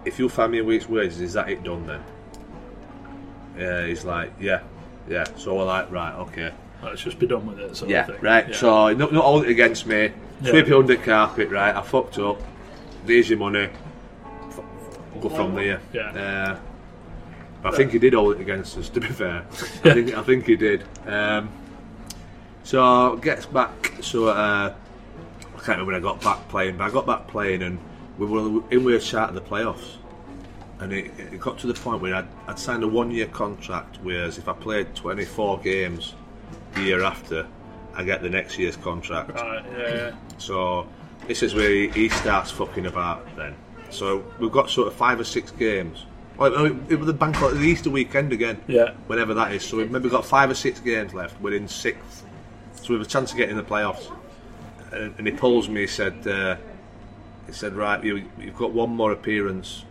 [0.05, 2.03] if you find me a week's wages, is that it done then?
[3.59, 4.63] Yeah, he's like, yeah,
[5.09, 5.25] yeah.
[5.37, 6.53] So we're like, right, okay.
[6.83, 7.77] Let's just be done with it.
[7.77, 8.17] Sort Yeah, of thing.
[8.21, 8.49] right.
[8.49, 8.57] Yeah.
[8.57, 10.13] So not, not hold it against me.
[10.43, 10.51] Yeah.
[10.51, 11.75] Sweep it under the carpet, right?
[11.75, 12.41] I fucked up.
[13.05, 13.69] There's your money.
[14.49, 14.61] F-
[15.21, 15.81] Go from there.
[15.93, 16.11] Yeah.
[17.65, 18.89] Uh, I think he did hold it against us.
[18.91, 20.85] To be fair, I think I think he did.
[21.07, 21.49] Um,
[22.63, 23.95] so gets back.
[24.01, 27.63] So uh, I can't remember when I got back playing, but I got back playing,
[27.63, 27.81] and
[28.19, 29.97] we were in with a chat at the playoffs.
[30.81, 34.39] And it, it got to the point where I'd, I'd signed a one-year contract, whereas
[34.39, 36.15] if I played 24 games
[36.75, 37.47] the year after,
[37.95, 39.33] I get the next year's contract.
[39.33, 39.65] Right.
[39.77, 39.95] Yeah.
[39.95, 40.15] yeah.
[40.39, 40.87] So
[41.27, 43.57] this is where he, he starts fucking about then.
[43.91, 46.07] So we've got sort of five or six games.
[46.37, 48.63] Well, oh, it was the bank the Easter weekend again.
[48.69, 48.93] Yeah.
[49.09, 49.65] Whenever that is.
[49.65, 51.41] So we've maybe got five or six games left.
[51.41, 52.25] We're in sixth.
[52.75, 54.13] So we have a chance of getting in the playoffs.
[54.93, 56.57] And, and he pulls me, he said, uh,
[57.47, 59.85] he said, right, you, you've got one more appearance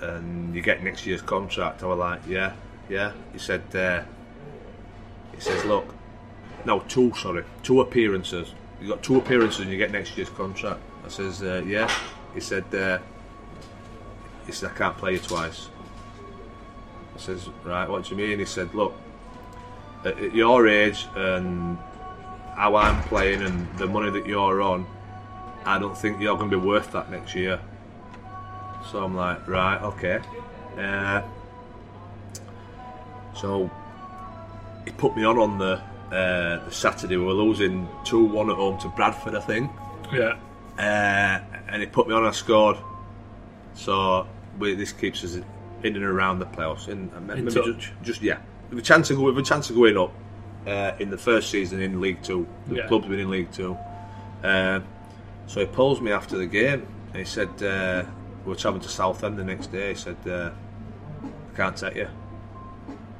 [0.00, 1.82] and you get next year's contract.
[1.82, 2.54] I was like, yeah,
[2.88, 3.12] yeah.
[3.32, 4.02] He said, uh,
[5.34, 5.94] he says, look,
[6.64, 8.54] no, two, sorry, two appearances.
[8.80, 10.80] You got two appearances and you get next year's contract.
[11.04, 11.90] I says, uh, yeah.
[12.34, 12.98] He said, uh,
[14.46, 15.68] he said, I can't play you twice.
[17.14, 18.38] I says, right, what do you mean?
[18.38, 18.94] He said, look,
[20.04, 21.78] at, at your age and
[22.54, 24.86] how I'm playing and the money that you're on,
[25.64, 27.60] I don't think you're going to be worth that next year.
[28.90, 30.20] So I'm like, right, okay.
[30.78, 31.22] Uh,
[33.34, 33.70] so
[34.84, 35.74] he put me on on the,
[36.14, 37.16] uh, the Saturday.
[37.16, 39.70] We were losing 2 1 at home to Bradford, I think.
[40.12, 40.38] Yeah.
[40.78, 42.24] Uh, and he put me on.
[42.24, 42.76] I scored.
[43.74, 44.26] So
[44.58, 45.44] we, this keeps us in
[45.96, 46.88] and around the playoffs.
[46.88, 47.64] In, uh, touch.
[47.78, 48.38] just, just yeah,
[48.70, 50.12] with a chance of with a chance of going up
[50.66, 52.46] uh, in the first season in League Two.
[52.68, 52.86] The Yeah.
[52.88, 53.76] club's been in League Two.
[54.42, 54.80] Uh,
[55.46, 56.86] so he pulls me after the game.
[57.08, 58.04] And he said uh,
[58.48, 59.90] we were travelling to Southend the next day.
[59.90, 60.50] He said uh,
[61.22, 62.08] I can't take you.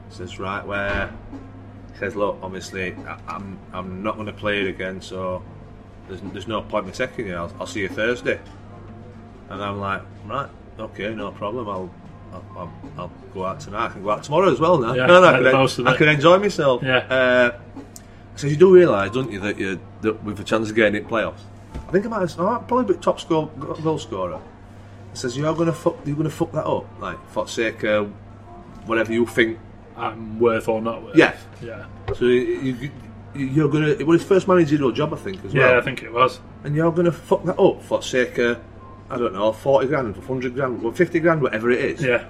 [0.08, 1.12] He says right where.
[1.92, 5.02] He says look, obviously I, I'm I'm not going to play it again.
[5.02, 5.42] So
[6.08, 7.34] there's, there's no point in me taking you.
[7.34, 8.40] I'll, I'll see you Thursday.
[9.50, 11.68] And I'm like, right, okay, no problem.
[11.68, 11.90] I'll
[12.32, 13.86] I'll, I'll, I'll go out tonight.
[13.86, 14.94] I can go out tomorrow as well now.
[14.94, 16.82] Yeah, no, no, I, can, I can enjoy myself.
[16.82, 16.98] Yeah.
[16.98, 17.60] Uh,
[18.36, 21.06] so you do realise, don't you, that you that with a chance of getting in
[21.06, 21.40] playoffs.
[21.74, 24.40] I think I might have oh, probably be top score goal scorer.
[25.18, 28.11] Says you're gonna fuck you're gonna fuck that up, like for sake of
[28.87, 29.59] whatever you think.
[29.96, 31.16] I'm worth or not worth.
[31.16, 31.37] Yeah.
[31.61, 31.87] Yeah.
[32.14, 32.90] So you, you
[33.35, 35.76] you're gonna it was his first managerial job, I think, as Yeah.
[35.76, 36.38] I think it was.
[36.62, 38.61] and you're going to fuck that up for sake of,
[39.11, 42.02] I don't know, 40 grand, 100 grand, well, 50 grand, whatever it is.
[42.02, 42.24] Yeah.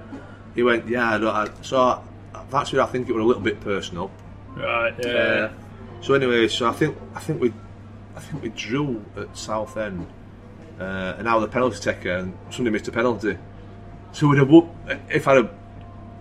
[0.54, 2.02] He went, yeah, I don't, I, so I,
[2.50, 4.10] that's where I think it was a little bit personal.
[4.56, 4.94] Right.
[5.04, 5.10] Yeah.
[5.12, 5.52] Uh,
[6.00, 7.52] so anyway, so I think I think we
[8.16, 10.06] I think we drew at Southend,
[10.80, 13.36] uh, and now the penalty taker, and somebody missed a penalty.
[14.12, 14.50] So we'd have
[15.10, 15.50] if I'd have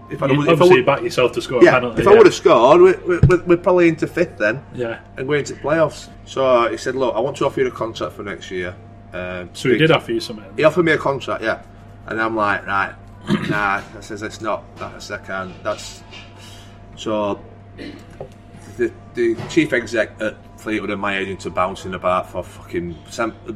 [0.10, 2.02] if I'd have, if I obviously would, back yourself to score a yeah, penalty.
[2.02, 5.00] if I would have scored, we, we, we're, we're probably into fifth then Yeah.
[5.18, 6.10] and going into playoffs.
[6.26, 8.76] So he said, look, I want to offer you a contract for next year.
[9.14, 10.46] Um, So he did offer you something.
[10.56, 11.62] he offered me a contract, yeah.
[12.06, 12.96] And I'm like, right,
[13.50, 13.82] nah.
[13.98, 14.64] I says it's not.
[14.78, 15.54] That's I can.
[15.62, 16.02] That's
[16.96, 17.44] so.
[18.78, 22.94] The, the chief exec at Fleetwood and my agent are bouncing about for fucking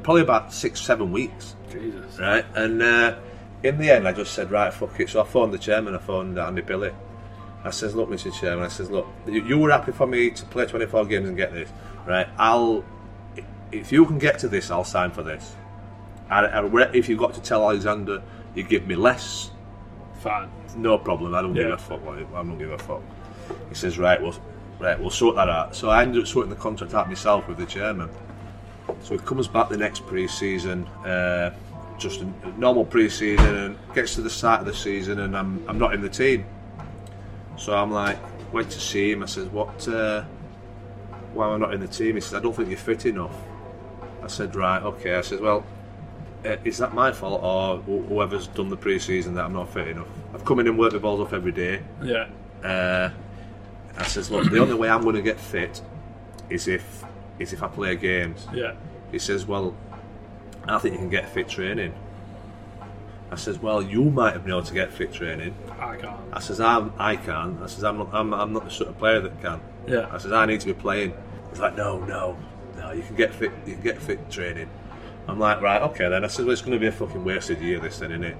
[0.02, 2.18] probably about six, seven weeks, Jesus.
[2.18, 2.46] right?
[2.56, 3.18] And uh,
[3.64, 5.10] in the end, I just said, right, fuck it.
[5.10, 5.94] So I phoned the chairman.
[5.94, 6.94] I phoned Andy Pilley.
[7.66, 8.34] I says, look, Mr.
[8.34, 8.64] Chairman.
[8.64, 11.52] I says, look, you, you were happy for me to play 24 games and get
[11.52, 11.70] this,
[12.08, 12.30] right?
[12.38, 12.86] I'll,
[13.74, 15.54] if you can get to this, I'll sign for this.
[16.30, 18.24] I, I, if you've got to tell Alexander
[18.56, 19.52] you give me less,
[20.22, 20.50] Fine.
[20.78, 21.36] no problem.
[21.36, 22.00] I don't give a fuck.
[22.08, 23.02] I don't give a fuck.
[23.68, 24.34] He says, right, well,
[24.82, 25.76] right, we'll sort that out.
[25.76, 28.10] So I ended up sorting the contract out myself with the chairman.
[29.02, 31.54] So he comes back the next pre-season, uh,
[31.98, 32.26] just a
[32.60, 36.02] normal pre-season, and gets to the start of the season, and I'm I'm not in
[36.02, 36.46] the team.
[37.58, 38.18] So I'm like,
[38.52, 39.24] wait to see him.
[39.24, 39.88] I said, what?
[39.88, 40.24] Uh,
[41.34, 42.16] why am I not in the team?
[42.16, 43.36] He said, I don't think you're fit enough.
[44.24, 45.16] I said, right, okay.
[45.16, 45.64] I said, well,
[46.46, 49.88] uh, is that my fault or wh- whoever's done the pre-season that I'm not fit
[49.88, 50.08] enough?
[50.34, 51.82] I've come in and worked the balls off every day.
[52.04, 52.28] Yeah.
[52.64, 53.12] Uh,
[53.98, 55.82] I says, look, the only way I'm going to get fit
[56.50, 57.04] is if
[57.40, 58.48] is if I play games.
[58.54, 58.76] Yeah.
[59.12, 59.76] He says, well,
[60.68, 61.94] I think you can get fit training.
[63.32, 65.56] I says, well, you might have been able to get fit training.
[65.80, 66.20] I can't.
[66.34, 67.60] I says, I'm, I can.
[67.64, 69.62] I says, I'm not, I'm, I'm not the sort of player that can.
[69.88, 70.10] Yeah.
[70.12, 71.14] I says, I need to be playing.
[71.50, 72.38] He's like, no, no,
[72.78, 74.70] no, you can get fit, you can get fit training.
[75.28, 76.26] I'm like, right, okay then.
[76.26, 78.38] I says, well, it's going to be a fucking wasted year, this then, isn't it?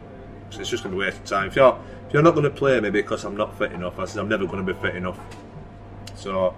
[0.50, 1.48] So it's just going to be wasted time.
[1.48, 4.06] If you're, if you're not going to play me because I'm not fit enough, I
[4.06, 5.20] says, I'm never going to be fit enough.
[6.22, 6.56] So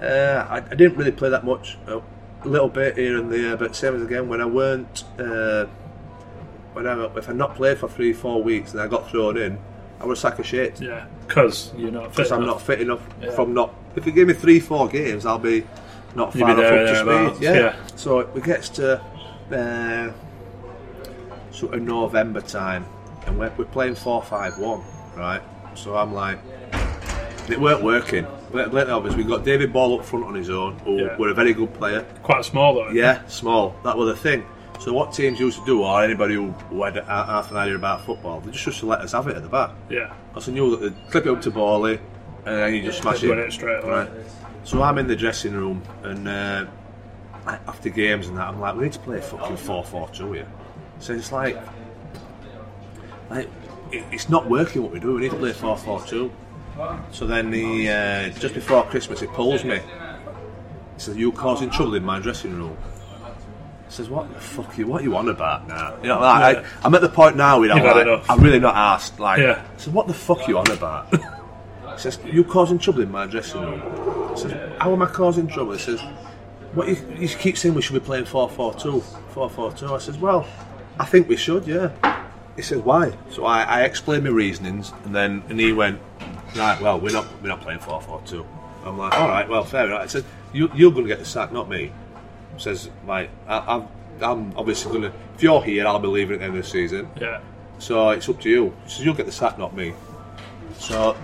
[0.00, 2.00] uh, I, I didn't really play that much, a
[2.44, 5.66] little bit here and there, but same as again, when I weren't, uh,
[6.72, 9.58] when I, if I not played for three, four weeks and I got thrown in,
[10.00, 11.04] I was a sack of shit Yeah.
[11.26, 13.32] Because you're not because I'm not fit enough Yeah.
[13.32, 13.74] from not.
[13.96, 15.66] If you give me three, four games, I'll be
[16.14, 17.44] not far be enough there, up to speed.
[17.44, 17.54] Yeah.
[17.54, 17.76] yeah.
[17.96, 19.00] So it gets to
[19.52, 20.12] uh,
[21.52, 22.86] sort of November time,
[23.26, 24.82] and we're, we're playing four, five, one,
[25.16, 25.42] right?
[25.74, 26.38] So I'm like,
[27.52, 28.26] it weren't working.
[28.52, 31.16] But Later, obviously, we got David Ball up front on his own, who Yeah.
[31.16, 32.04] were a very good player.
[32.22, 32.90] Quite small though.
[32.90, 33.74] Yeah, small.
[33.84, 34.44] That was the thing.
[34.80, 38.04] So what teams used to do, or anybody who, who had half an idea about
[38.06, 39.70] football, they just used to let us have it at the back.
[39.90, 40.12] Yeah.
[40.30, 42.00] Because I knew that they'd clip it up to Bally,
[42.46, 43.30] and then you just smash it.
[43.30, 43.92] it straight away.
[43.92, 44.10] Right.
[44.64, 46.64] So I'm in the dressing room, and uh,
[47.46, 50.48] after games and that, I'm like, we need to play fucking 4 4 2 here.
[50.98, 51.56] So it's like,
[53.30, 53.48] like
[53.92, 56.30] it, it's not working what we do, we need to play 4 4 2.
[57.12, 59.76] So then he, uh, just before Christmas, he pulls me.
[59.78, 62.76] He says, You're causing trouble in my dressing room.
[63.86, 65.96] He says, What the fuck are you, what are you on about now?
[66.02, 66.62] You know, like, Yeah.
[66.82, 68.30] I, I'm at the point now where I'm, You've like.
[68.30, 69.18] I'm really not asked.
[69.18, 69.62] Like, Yeah.
[69.74, 71.12] I said, What the fuck are you on about?
[71.14, 74.30] He says, "You're causing trouble in my dressing room?
[74.34, 75.72] He says, How am I causing trouble?
[75.72, 76.00] He says,
[76.72, 79.00] What you, you keep saying we should be playing 4 4 2.
[79.00, 79.94] 4 4 2.
[79.94, 80.46] I says, Well,
[80.98, 81.90] I think we should, yeah.
[82.56, 83.12] He says, Why?
[83.30, 86.00] So I, I explained my reasonings and then and he went,
[86.56, 88.46] Right, well, we're not we're not playing 4 4 2.
[88.84, 90.02] I'm like, Alright, well, fair enough.
[90.02, 91.92] I said, you, You're going to get the sack, not me.
[92.58, 93.88] Says, Like, I, I'm,
[94.20, 96.68] I'm obviously going to, if you're here, I'll be leaving at the end of the
[96.68, 97.08] season.
[97.20, 97.40] Yeah.
[97.78, 98.76] So it's up to you.
[98.86, 99.94] So you'll get the sack, not me.
[100.78, 101.16] So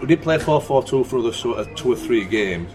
[0.00, 2.72] we did play 4 4 2 for another sort of two or three games.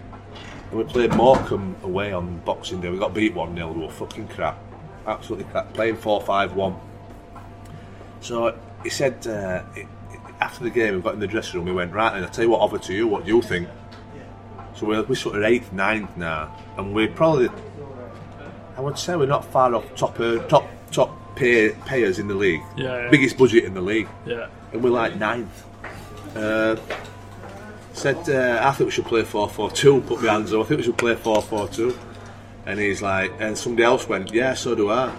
[0.70, 2.90] And we played Morecambe away on Boxing Day.
[2.90, 3.72] We got beat 1 0.
[3.72, 4.58] We were fucking crap.
[5.06, 5.72] Absolutely crap.
[5.74, 6.76] Playing 4 5 1.
[8.20, 9.86] So he said uh, it-
[10.40, 11.66] after the game, we got in the dressing room.
[11.66, 13.06] We went, Right, and I'll tell you what, over to you.
[13.06, 13.68] What do you think?
[14.74, 16.54] So we're, we're sort of 8th, ninth now.
[16.76, 17.48] And we're probably
[18.76, 22.34] I would say we're not far off top uh, top top pay, payers in the
[22.34, 22.60] league.
[22.76, 23.10] Yeah, yeah.
[23.10, 24.48] Biggest budget in the league, Yeah.
[24.72, 25.64] and we're like ninth.
[26.36, 26.76] Uh,
[27.94, 30.02] said uh, I think we should play four four two.
[30.02, 30.60] Put my hands up.
[30.60, 31.98] I think we should play four four two.
[32.66, 35.14] And he's like, and somebody else went, yeah, so do I.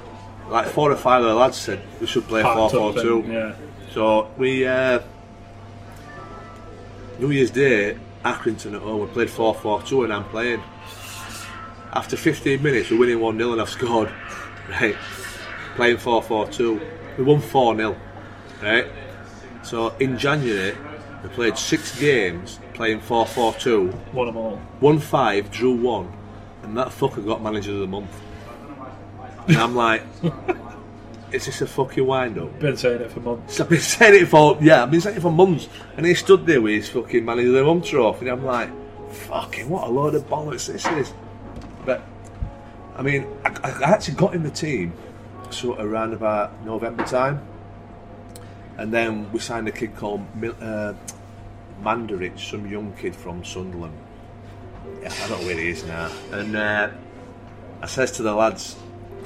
[0.50, 3.26] Like four or five of the lads said we should play 4 4 2.
[3.28, 3.56] Yeah.
[3.92, 5.00] So we uh,
[7.20, 9.02] New Year's Day, Accrington at home.
[9.02, 10.62] We played 4-4-2 and I'm playing.
[11.94, 14.12] After 15 minutes, we're winning 1 0 and I've scored.
[14.70, 14.98] Right,
[15.78, 17.18] playing 4-4-2.
[17.18, 17.96] We won 4 0.
[18.62, 18.88] Right.
[19.64, 20.76] So in January,
[21.24, 24.14] we played six games playing 4-4-2.
[24.14, 24.62] Won them all.
[24.82, 26.12] Won five, drew one,
[26.64, 28.12] and that fucker got manager of the month.
[29.48, 30.04] And I'm like,
[31.32, 32.60] is this a fucking wind up?
[32.60, 33.60] Been saying it for months.
[33.60, 36.46] I've been saying it for yeah, I've been saying it for months, and he stood
[36.46, 38.70] there with his fucking manager of the month trophy, and I'm like,
[39.12, 41.14] fucking what a load of bollocks this is.
[41.86, 42.02] But
[42.96, 44.94] I mean, I, I actually got in the team
[45.50, 47.46] sort of around about November time,
[48.78, 50.94] and then we signed a kid called Mil- uh,
[51.84, 53.98] Mandarich, some young kid from Sunderland.
[55.02, 56.90] Yeah, I don't know where he is now, and uh,
[57.82, 58.78] I says to the lads,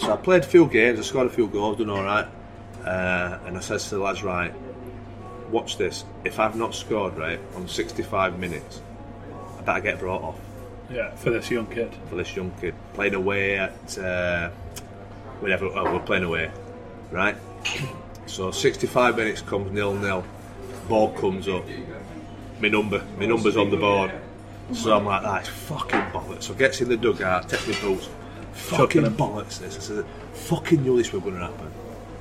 [0.02, 2.28] so I played a few games, I scored a few goals, done all right.
[2.84, 4.54] Uh, and I says to the lads, right,
[5.50, 6.04] watch this.
[6.26, 8.82] If I've not scored right on 65 minutes,
[9.60, 10.40] I better get brought off
[10.90, 11.92] Yeah, for this young kid.
[12.10, 14.50] for this young kid playing away at uh,
[15.40, 15.66] whatever.
[15.68, 16.50] Oh, we're playing away,
[17.12, 17.36] right?
[18.26, 20.24] So 65 minutes comes nil nil.
[20.90, 21.64] Ball comes up.
[22.60, 24.12] My number, my number's on the board.
[24.74, 26.44] So I'm like, that's fucking bollocks.
[26.44, 28.10] So gets in the dugout, takes my boots.
[28.54, 29.78] Fucking bollocks this.
[29.78, 31.72] I said, fucking knew this was going to happen.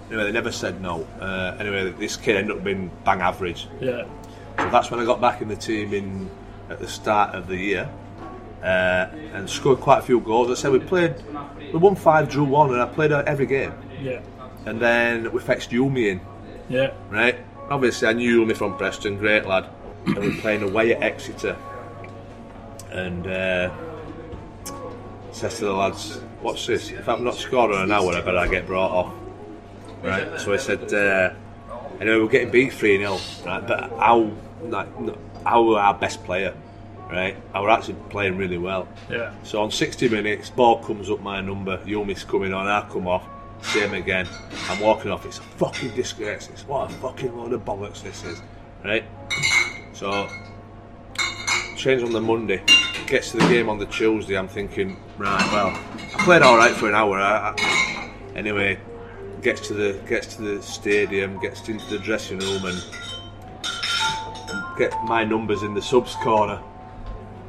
[0.09, 1.07] Anyway, they never said no.
[1.21, 3.69] Uh, anyway, this kid ended up being bang average.
[3.81, 4.05] Yeah.
[4.59, 6.31] So that's when I got back in the team in
[6.69, 7.89] at the start of the year
[8.63, 10.51] uh, and scored quite a few goals.
[10.51, 11.15] I said we played,
[11.73, 13.73] we won five, drew one, and I played every game.
[14.01, 14.21] Yeah.
[14.67, 16.21] And then we fetched Humey in,
[16.69, 16.93] Yeah.
[17.09, 17.37] right?
[17.71, 19.69] Obviously, I knew Humey from Preston, great lad,
[20.07, 21.57] and we were playing away at Exeter.
[22.91, 23.71] And uh,
[25.35, 26.91] says to the lads, "What's this?
[26.91, 29.15] If I'm not scored in an hour, I better get brought off."
[30.03, 30.41] Right.
[30.41, 31.35] So I said, uh,
[32.01, 33.67] anyway, we're getting beat three 0 right?
[33.67, 34.31] But how,
[34.63, 34.89] like,
[35.45, 36.55] how were our best player,
[37.11, 37.37] right?
[37.53, 38.89] I were actually playing really well.
[39.11, 39.35] Yeah.
[39.43, 43.27] So on 60 minutes, ball comes up my number, Humey's coming on, I come off,
[43.63, 44.27] same again.
[44.69, 46.49] I'm walking off, it's a fucking disgrace.
[46.51, 48.41] It's what a fucking load of bollocks this is,
[48.83, 49.05] right?
[49.93, 50.29] So,
[51.81, 52.63] change on the Monday,
[53.07, 56.89] gets to the game on the Tuesday, I'm thinking, right, well, I played alright for
[56.89, 57.19] an hour.
[57.19, 58.79] I, I, anyway,
[59.41, 62.83] gets to the gets to the stadium, gets into the dressing room, and
[64.77, 66.61] get my numbers in the subs corner,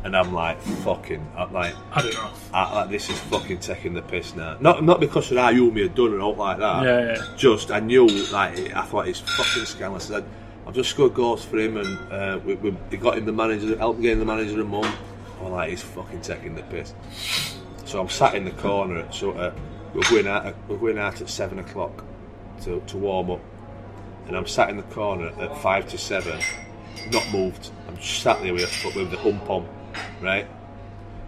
[0.06, 1.76] and I'm like, fucking, I'm like.
[2.54, 4.58] I, like this is fucking taking the piss now.
[4.60, 6.84] Not not because of how Humey had done and all like that.
[6.84, 7.36] Yeah, yeah.
[7.38, 10.12] Just I knew like I thought it's fucking scandalous.
[10.12, 10.22] I,
[10.66, 13.78] I've just scored goals for him and uh, we, we, he got him the manager,
[13.78, 14.94] helped getting the manager a mum.
[15.42, 16.94] I'm like he's fucking taking the piss.
[17.86, 19.60] So I'm sat in the corner at sort of
[19.94, 22.04] we're going out we're going out at seven o'clock
[22.62, 23.42] to, to warm up,
[24.28, 26.40] and I'm sat in the corner at five to seven,
[27.12, 27.72] not moved.
[27.88, 29.68] I'm just sat there with, with the hump on,
[30.22, 30.48] right?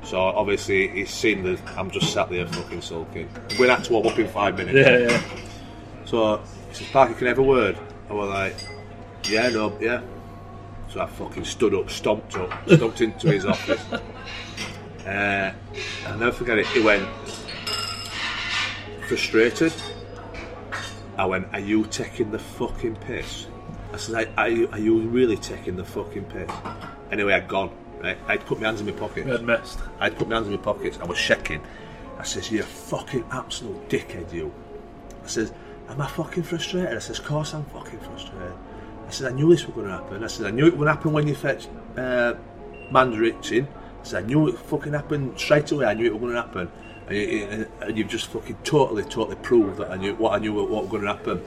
[0.03, 3.29] So obviously he's seen that I'm just sat there fucking sulking.
[3.57, 4.75] We're out to warm up in five minutes.
[4.75, 5.21] Yeah, yeah.
[6.05, 6.37] So
[6.69, 7.77] he says, Parker, can I have a word?
[8.09, 8.55] I was like,
[9.25, 10.01] yeah, no, yeah.
[10.89, 13.83] So I fucking stood up, stomped up, stomped into his office.
[15.05, 15.51] Uh,
[16.07, 16.65] I'll never forget it.
[16.67, 17.05] He went
[19.05, 19.73] frustrated.
[21.17, 23.47] I went, "Are you taking the fucking piss?"
[23.91, 26.49] I said, "Are you, are you really taking the fucking piss?"
[27.11, 27.71] Anyway, I'd gone.
[28.01, 28.17] Right?
[28.27, 29.27] I'd put my hands in my pockets.
[29.27, 29.79] Had missed.
[29.99, 30.97] I'd put my hands in my pockets.
[30.99, 31.61] I was shaking.
[32.17, 34.53] I says, you're fucking absolute dickhead, you."
[35.21, 35.51] I says,
[35.89, 38.53] "Am I fucking frustrated?" I says, "Of course I'm fucking frustrated."
[39.07, 40.87] I said, "I knew this was going to happen." I said, "I knew it would
[40.87, 42.33] happen when you fetched uh,
[42.91, 45.85] Mandrich in." I said, "I knew it fucking happened straight away.
[45.85, 46.71] I knew it was going to happen."
[47.07, 50.53] And, you, and you've just fucking totally, totally proved that I knew what I knew
[50.53, 51.41] what was going to happen.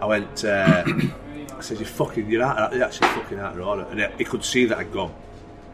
[0.00, 0.44] I went.
[0.44, 0.84] Uh,
[1.56, 2.72] I said, "You fucking, you're out.
[2.72, 5.12] You're actually fucking out of order." And he could see that I'd gone.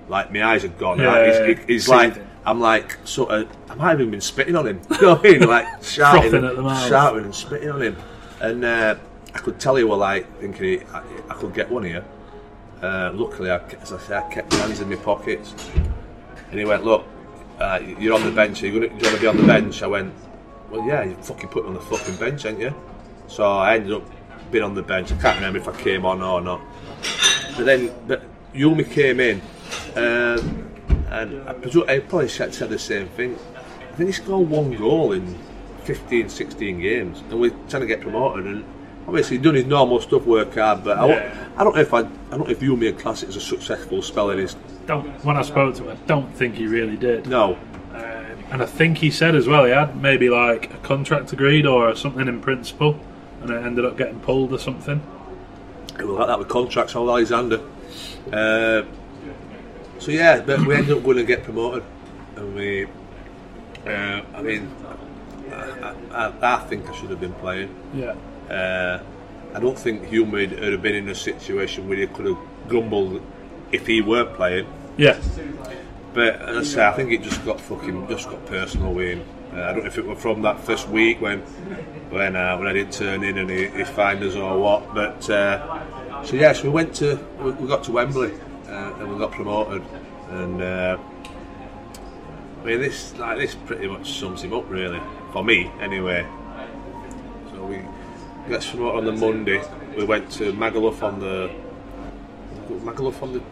[0.09, 0.99] Like my eyes had gone.
[0.99, 1.27] Yeah, Like,
[1.59, 2.29] yeah, he's, like, Seething.
[2.45, 4.81] I'm like, sort of, I might have even been spitting on him.
[4.91, 5.49] You know what I mean?
[5.49, 6.89] Like shouting, Frothing at the mouth.
[6.89, 7.97] shouting and spitting on him.
[8.41, 8.97] And uh,
[9.35, 12.05] I could tell he were like thinking I, I could get one here.
[12.81, 15.55] Uh, luckily, I, as I said, I kept my hands in my pockets.
[16.51, 17.05] And he went, look,
[17.59, 18.63] uh, you're on the bench.
[18.63, 19.83] Are you want to be on the bench?
[19.83, 20.15] I went,
[20.71, 22.75] well, yeah, you fucking put on the fucking bench, ain't you?
[23.27, 24.03] So I ended up
[24.51, 25.13] being on the bench.
[25.13, 26.61] I can't remember if I came on or not.
[27.57, 28.23] But then, but
[28.53, 29.41] Humey came in,
[29.97, 30.71] um,
[31.11, 33.39] and I, presume, I probably said, said the same thing.
[33.57, 35.39] I think he scored one goal in
[35.85, 38.47] 15, 16 games, and we're trying to get promoted.
[38.47, 38.65] And
[39.07, 40.85] obviously, done his normal stuff, work hard.
[40.85, 41.49] But I, Yeah.
[41.57, 43.41] I don't know if I, I don't know if Humey would class it as a
[43.41, 44.57] successful spell in his.
[44.87, 45.09] Don't.
[45.25, 47.27] When I spoke to him, I don't think he really did.
[47.27, 47.57] No,
[47.93, 48.01] Um,
[48.51, 51.95] and I think he said as well he had maybe like a contract agreed or
[51.97, 52.99] something in principle,
[53.41, 55.01] and it ended up getting pulled or something.
[55.99, 56.95] it was like that with contracts.
[56.97, 57.61] Old Alexander.
[58.33, 58.83] Uh,
[59.99, 61.83] so yeah, but we ended up going to get promoted,
[62.37, 62.87] and we.
[63.87, 64.71] Uh, I mean,
[65.53, 67.75] I, I, I think I should have been playing.
[67.95, 68.15] Yeah.
[68.51, 69.03] Uh,
[69.55, 72.39] I don't think would would have been in a situation where he could have
[72.69, 73.23] grumbled
[73.71, 74.67] if he weren't playing.
[74.97, 75.21] Yeah.
[76.13, 79.29] But as I say, I think it just got fucking just got personal with him.
[79.53, 81.41] Uh, I don't know if it were from that first week when
[82.11, 84.95] when uh, when I didn't turn in and he, he fined us or what.
[84.95, 88.33] But uh, so yes, we went to we, we got to Wembley
[88.69, 89.83] uh, and we got promoted.
[90.31, 90.99] And uh,
[92.63, 95.01] I mean this like this pretty much sums him up really
[95.33, 96.27] for me anyway.
[97.53, 97.83] So we
[98.49, 99.63] got promoted on the Monday.
[99.97, 101.51] We went to Magaluf on the
[102.69, 103.43] Magaluf on the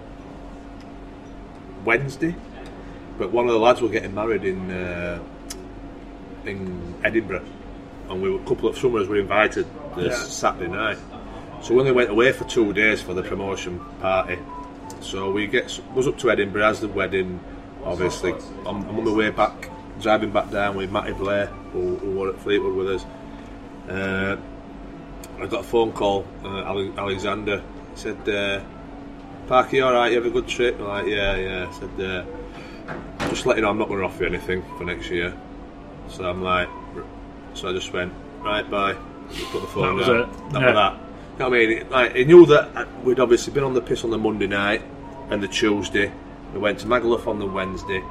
[1.84, 2.34] Wednesday,
[3.18, 5.18] but one of the lads were getting married in uh,
[6.46, 7.44] in Edinburgh,
[8.08, 9.66] and we were, a couple of summers were invited
[9.96, 10.24] this Yeah.
[10.24, 10.98] Saturday night.
[11.62, 14.38] So we only went away for two days for the promotion party.
[15.00, 17.40] So we get was up to Edinburgh as the wedding.
[17.84, 18.32] Obviously,
[18.66, 19.68] I'm, I'm on the way back,
[20.00, 23.04] driving back down with Matty Blair, who, who were at Fleetwood with us.
[23.88, 24.36] Uh,
[25.42, 26.24] I got a phone call.
[26.44, 27.62] Uh, Ale- Alexander
[27.94, 28.60] He said, uh,
[29.48, 30.10] "Parky, all right?
[30.12, 33.62] You have a good trip?" I'm like, "Yeah, yeah." I said, uh, "Just let you
[33.62, 35.34] know, I'm not going to offer you anything for next year."
[36.08, 36.68] So I'm like,
[37.54, 38.94] so I just went, "Right, bye."
[39.32, 40.52] Just put the phone That was it.
[40.52, 40.66] That Yeah.
[40.66, 40.92] was that.
[40.94, 41.86] You know what I mean?
[41.90, 44.82] Like, he knew that we'd obviously been on the piss on the Monday night
[45.30, 46.12] and the Tuesday.
[46.52, 48.02] We went to Magaluf on the Wednesday.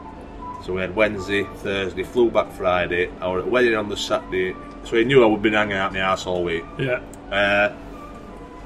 [0.66, 3.10] So we had Wednesday, Thursday, flew back Friday.
[3.22, 4.56] I was at a wedding on the Saturday.
[4.84, 6.64] So he knew I would be hanging out my ass all week.
[6.80, 7.00] Yeah.
[7.32, 7.74] Uh,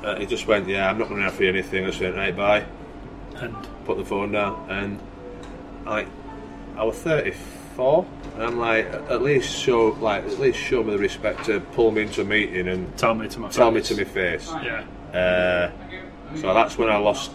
[0.03, 1.85] uh, he just went, yeah, I'm not going to offer you anything.
[1.85, 2.65] I went, right, bye.
[3.35, 3.55] And
[3.85, 4.65] Put the phone down.
[4.69, 4.99] And
[5.85, 6.07] like,
[6.75, 8.05] I was 34.
[8.33, 11.91] And I'm like, at least show, like, at least show me the respect to pull
[11.91, 13.89] me into a meeting and tell me to my tell me face.
[13.89, 14.49] to my face.
[14.63, 14.83] Yeah.
[15.13, 15.71] Uh,
[16.35, 17.31] so that's when I lost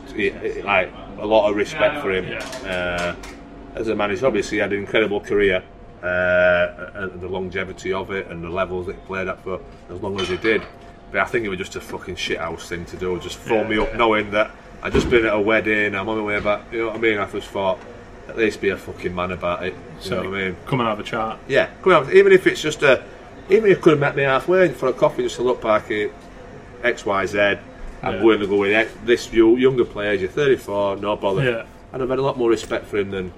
[0.65, 2.27] like a lot of respect for him.
[2.29, 3.17] Yeah.
[3.17, 5.63] Uh, as a manager, obviously, he had an incredible career,
[6.03, 10.01] uh, and the longevity of it, and the levels that he played at for as
[10.03, 10.63] long as he did.
[11.13, 13.79] But I think it was just a fucking shithouse thing to do, just throw me
[13.79, 13.97] up, Yeah.
[13.99, 14.51] knowing that
[14.83, 16.63] I'd just been at a wedding, I'm on my way back.
[16.73, 17.19] You know what I mean?
[17.19, 17.79] I just thought,
[18.29, 19.73] at least be a fucking man about it.
[19.75, 20.57] You So know what I mean?
[20.67, 21.39] come and have a chat.
[21.49, 22.13] Yeah, come on.
[22.13, 23.03] Even if it's just a,
[23.49, 25.91] even if you could have met me halfway for a coffee, just to look back
[25.91, 26.11] at
[26.85, 27.39] X, Y, Z.
[28.03, 28.21] I'm Yeah.
[28.23, 30.13] going to go with X, this you- younger player.
[30.15, 31.43] You're 34, no bother.
[31.45, 31.63] Yeah.
[31.93, 33.33] And I've had a lot more respect for him than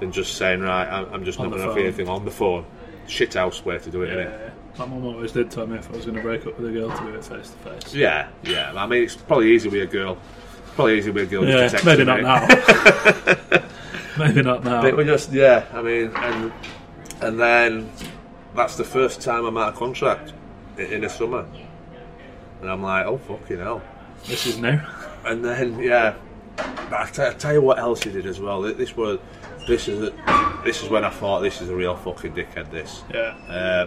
[0.00, 0.88] than just saying right.
[0.88, 1.84] I'm, just On not going to phone.
[1.84, 2.64] anything on the phone.
[3.06, 4.50] Shit house way to do it, Yeah.
[4.78, 6.72] My mum always did tell me if I was going to break up with a
[6.72, 7.94] girl to do it face to face.
[7.94, 8.72] Yeah, yeah.
[8.74, 10.18] I mean, it's probably easy with a girl.
[10.74, 11.46] Probably easy with a girl.
[11.46, 12.46] Yeah, just maybe not now.
[14.18, 14.82] maybe not now.
[14.82, 15.66] But was just yeah.
[15.72, 16.52] I mean, and
[17.20, 17.90] and then
[18.56, 20.32] that's the first time I'm out of contract
[20.76, 21.46] in the summer,
[22.60, 23.80] and I'm like, oh fucking hell.
[24.26, 24.80] This is new.
[25.24, 26.16] And then yeah,
[26.56, 28.62] but I tell, tell you what else he did as well.
[28.62, 29.20] This was
[29.68, 30.10] this is
[30.64, 32.70] this is when I thought this is a real fucking dickhead.
[32.72, 33.36] This Yeah.
[33.48, 33.86] uh,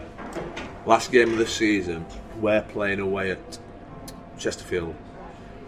[0.87, 2.05] last game of the season,
[2.39, 3.59] we're playing away at
[4.39, 4.95] Chesterfield,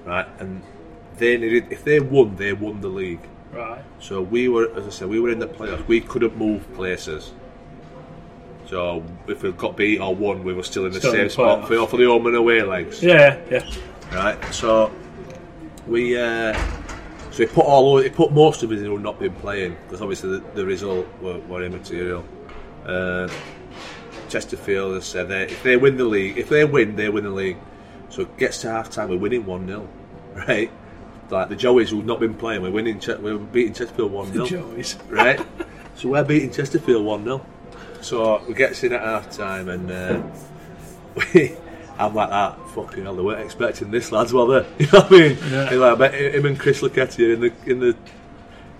[0.05, 0.27] right?
[0.39, 0.63] And
[1.17, 3.27] they needed if they won, they won the league.
[3.51, 3.83] Right.
[3.99, 5.85] So we were, as I said, we were in the playoffs.
[5.87, 7.31] We couldn't move places.
[8.67, 11.23] So if we got beat or won, we were still in the Still in same
[11.25, 13.01] the spot for, for the home and away legs.
[13.01, 13.67] Yeah, yeah.
[14.13, 14.53] Right.
[14.53, 14.91] So
[15.87, 16.53] we, uh,
[17.31, 20.37] so he put all, he put most of in who not been playing because obviously
[20.37, 22.23] the, the result were, were immaterial.
[22.85, 23.27] Uh,
[24.29, 27.29] Chesterfield has said that if they win the league, if they win, they win the
[27.29, 27.57] league.
[28.09, 29.87] So it gets to half time, we're winning 1 0.
[30.47, 30.71] Right?
[31.29, 34.45] Like the Joeys who've not been playing, we're winning, we're beating Chesterfield 1 0.
[34.45, 34.97] Joey's.
[35.09, 35.39] right?
[35.95, 37.45] So we're beating Chesterfield 1 0.
[38.01, 40.21] So we get in at half time and uh,
[41.33, 41.55] we,
[41.97, 44.85] I'm like that, fucking hell, they weren't expecting this, lads, were they?
[44.85, 45.37] You know what I mean?
[45.51, 45.69] Yeah.
[45.71, 47.97] Like, I bet him and Chris Lucketti are in the in the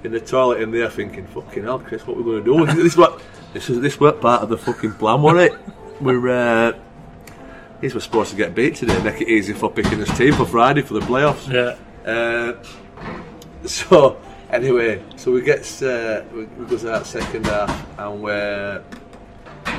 [0.04, 2.84] in the toilet in there thinking, fucking hell, Chris, what are we're going to do?
[2.84, 3.22] this what
[3.54, 5.54] this is this weren't part of the fucking plan, was it?
[6.02, 6.80] We're uh,
[7.82, 10.46] these were supposed to get beat today, make it easy for picking this team for
[10.46, 11.48] Friday for the playoffs.
[11.48, 11.76] Yeah.
[12.10, 12.64] Uh,
[13.68, 14.22] so
[14.52, 18.84] anyway, so we get uh, we, we go to that second half and we're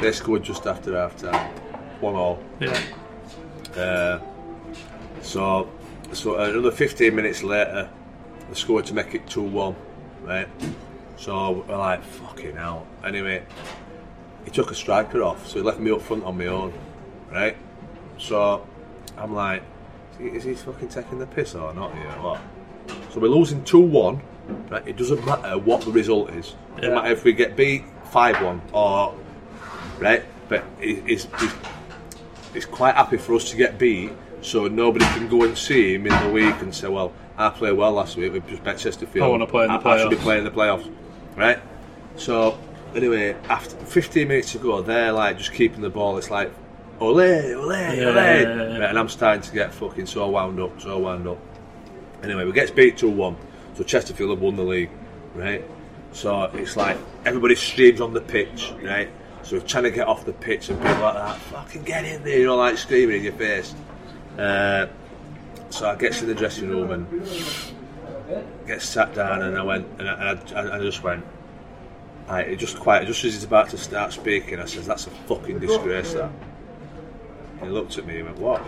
[0.01, 1.53] they scored just after half time,
[2.01, 2.43] one all.
[2.59, 2.81] Yeah.
[3.77, 4.21] Uh,
[5.23, 5.71] so
[6.13, 7.89] so another 15 minutes later,
[8.49, 9.77] they scored to make it 2 1,
[10.23, 10.49] right?
[11.21, 12.87] So we're like, fucking hell.
[13.05, 13.43] Anyway,
[14.47, 16.73] he took a striker off, so he left me up front on my own,
[17.31, 17.59] right?
[18.17, 18.67] So
[19.19, 19.63] I'm like,
[20.19, 22.07] is he fucking taking the piss or not here?
[22.23, 22.41] What?
[23.13, 24.23] So we're losing 2 1,
[24.71, 24.89] right?
[24.89, 26.55] It doesn't matter what the result is.
[26.77, 26.95] It doesn't Yeah.
[27.03, 29.15] matter if we get beat 5 1 or,
[29.99, 30.25] right?
[30.49, 31.53] But he's, he's,
[32.55, 34.11] he's quite happy for us to get beat
[34.41, 37.73] so nobody can go and see him in the week and say, well, I played
[37.77, 39.23] well last week, we've just bet Chesterfield.
[39.27, 40.91] I wanna play in the I, I should be playing in the playoffs,
[41.37, 41.59] right?
[42.17, 42.59] So,
[42.95, 46.19] anyway, after 15 minutes to go, they're like just keeping the ball.
[46.19, 46.51] It's like,
[47.01, 47.73] ole, ole, Yeah, ole.
[47.73, 48.79] yeah, yeah.
[48.79, 51.39] Right, and I'm starting to get fucking so wound up, so wound up.
[52.23, 53.37] Anyway, we get beat 2 1.
[53.75, 54.91] So Chesterfield have won the league,
[55.35, 55.65] right?
[56.13, 59.09] So it's like everybody streams on the pitch, right?
[59.43, 62.23] So we're trying to get off the pitch and people like that, fucking get in
[62.25, 63.75] there, you know, like screaming in your face.
[64.37, 64.87] Uh,
[65.71, 67.07] so I get to the dressing room and
[68.67, 71.25] get sat down and I went and I, and I, I just went.
[72.29, 75.11] I, it just quite just as he's about to start speaking, I says, "That's a
[75.11, 76.31] fucking disgrace." That.
[77.63, 78.63] He looked at me and went, "What?"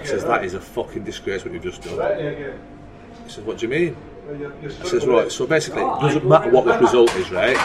[0.00, 1.98] He says, "That is a fucking disgrace what you've just done."
[3.24, 3.96] He says, "What do you mean?"
[4.28, 7.56] I says, "Right, so basically, it doesn't matter what the result is, right?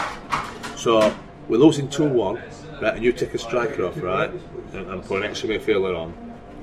[0.75, 1.13] So
[1.47, 2.41] we're losing two one,
[2.81, 2.95] right?
[2.95, 4.29] And you take a striker off, right?
[4.73, 6.13] And, and put an extra midfielder on,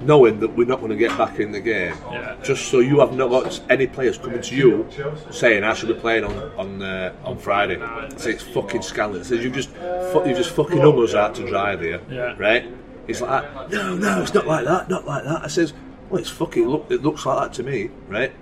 [0.03, 2.36] knowing that we're not going to get back in the game, Yeah.
[2.42, 4.86] just so you have not got any players coming to you
[5.30, 7.76] saying I should be playing on on uh, on Friday.
[8.16, 9.26] Say it's fucking scandalous.
[9.28, 9.70] I says you just
[10.12, 12.34] fu- you just fucking hung us out to dry there, Yeah.
[12.38, 12.64] right?
[13.07, 15.42] He's like, no, no, it's not like that, not like that.
[15.42, 15.72] I says,
[16.09, 18.32] well, it's fucking look, it looks like that to me, right?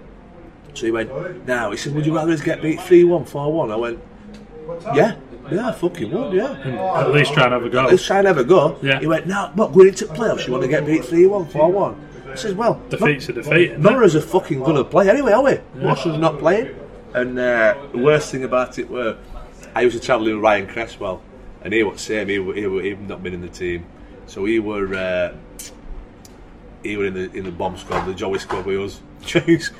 [0.74, 3.52] So he went, now, he said, would you rather us get beat 3 1, 4
[3.52, 3.70] 1?
[3.70, 3.98] I went,
[4.94, 5.16] yeah,
[5.52, 6.52] yeah, I fucking would, yeah.
[6.98, 7.84] At least try and have a go.
[7.84, 8.78] Let's try and have a go.
[8.82, 9.00] Yeah.
[9.00, 11.72] He went, no, what, going into playoffs, you want to get beat 3 1, 4
[11.72, 12.08] 1?
[12.30, 13.70] I says, well, Defeat's a defeat.
[13.70, 15.58] isn't None of us are fucking going to play anyway, are we?
[15.74, 16.74] Most of us are not playing.
[17.14, 19.16] And uh, the worst thing about it were,
[19.74, 21.22] I used to travel with Ryan Cresswell,
[21.62, 22.28] and he was same.
[22.28, 23.86] He, he, he'd not been in the team,
[24.26, 25.34] so he were uh,
[26.82, 29.70] he were in the in the bomb squad, the Joey squad with us.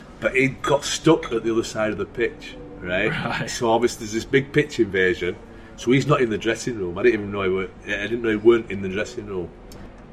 [0.20, 3.10] but he got stuck at the other side of the pitch, right?
[3.10, 3.50] Right.
[3.50, 5.36] So obviously there's this big pitch invasion.
[5.76, 6.96] So he's not in the dressing room.
[6.98, 7.68] I didn't even know he were.
[7.84, 9.48] I didn't know he weren't in the dressing room.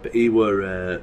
[0.02, 0.64] But he were.
[0.64, 1.02] Uh,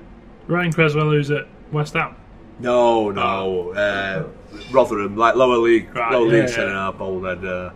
[0.49, 2.17] Ryan Cresswell, who's at West Ham.
[2.59, 3.71] no, no.
[3.73, 4.27] Uh,
[4.73, 7.47] Rotherham, like lower league, Right, lower yeah, league centre half, Bolden.
[7.47, 7.73] Uh,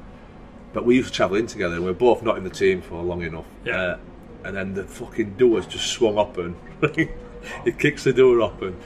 [0.73, 1.75] but we used to travel in together.
[1.75, 3.45] and We were both not in the team for long enough.
[3.65, 3.77] Yeah.
[3.77, 3.99] Uh,
[4.45, 6.57] and then the fucking doors just swung open.
[7.65, 8.77] he kicks the door open,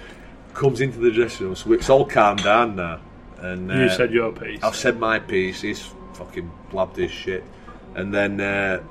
[0.52, 1.56] comes into the dressing room.
[1.56, 3.00] So it's all calmed down now.
[3.38, 4.62] And uh, You said your piece.
[4.62, 5.60] I've said my piece.
[5.60, 5.84] He's
[6.14, 7.44] fucking blabbed his shit.
[7.94, 8.82] And then, uh,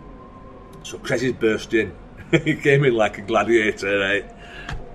[0.83, 1.95] so Cressy's burst in.
[2.43, 4.25] he came in like a gladiator, right?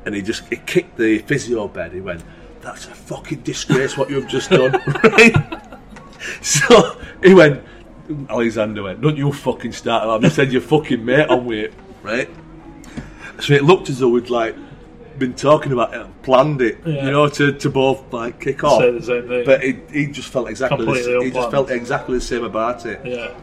[0.04, 1.92] And he just he kicked the physio bed.
[1.92, 2.22] He went,
[2.60, 4.72] "That's a fucking disgrace what you've just done."
[5.04, 5.34] right?
[6.42, 7.64] So he went.
[8.28, 11.74] Alexander went, "Don't you fucking start alarm." He said, "Your fucking mate on with it,
[12.02, 12.28] right?"
[13.40, 14.54] So it looked as though we'd like
[15.18, 17.04] been talking about it, planned it, Yeah.
[17.06, 18.80] you know, to, to both like kick off.
[18.80, 19.44] Say the same thing.
[19.44, 22.86] But he, he just felt exactly the, Completely he just felt exactly the same about
[22.86, 23.00] it.
[23.04, 23.34] yeah.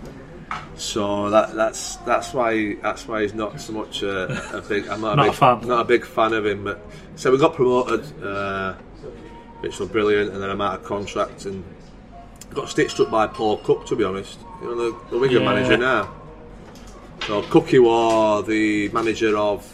[0.77, 4.87] So that that's that's why that's why he's not so much a, a big.
[4.87, 5.67] I'm not, Not a a fan.
[5.67, 6.63] Not a big fan of him.
[6.63, 6.79] But
[7.15, 8.73] so we got promoted, uh,
[9.59, 11.63] which was brilliant, and then I'm out of contract and
[12.53, 13.87] got stitched up by Paul Cook.
[13.87, 15.51] To be honest, you know the, the Wigan Yeah.
[15.53, 16.13] manager now.
[17.25, 19.65] So Cookie was the manager of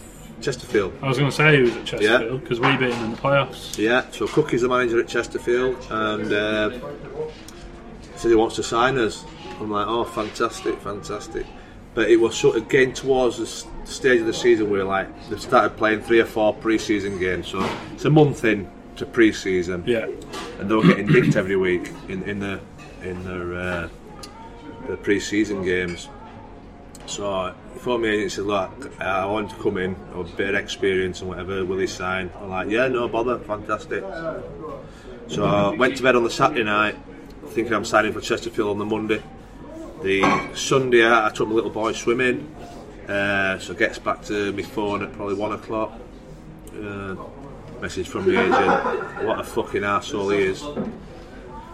[0.42, 0.94] Chesterfield.
[1.02, 3.18] I was going to say he was at Chesterfield because we beat him in the
[3.18, 3.78] playoffs.
[3.78, 6.70] Yeah, so Cookie's the manager at Chesterfield, and uh,
[8.16, 9.24] said he wants to sign us.
[9.60, 11.46] I'm like, oh, fantastic, fantastic.
[11.94, 13.46] But it was sort of getting towards the
[13.86, 17.48] stage of the season where like they've started playing three or four pre-season games.
[17.48, 17.60] So
[17.94, 20.08] it's a month in to pre-season, Yeah.
[20.60, 22.60] and they were getting nicked every week in, in the
[23.04, 23.90] in their uh,
[24.88, 26.10] the pre-season games.
[27.06, 27.54] So
[27.84, 28.72] phoned me said, look,
[29.02, 32.32] I want to come in, a bit of experience and whatever, will he sign?
[32.40, 34.04] I'm like, yeah, no bother, fantastic.
[35.28, 36.96] So I went to bed on the Saturday night,
[37.48, 39.22] thinking I'm signing for Chesterfield on the Monday.
[40.02, 42.56] The Sunday I took my little boy swimming,
[43.08, 45.92] uh, so gets back to my phone at probably one o'clock.
[46.74, 47.16] Uh,
[47.82, 50.60] message from the agent, what a fucking asshole he is.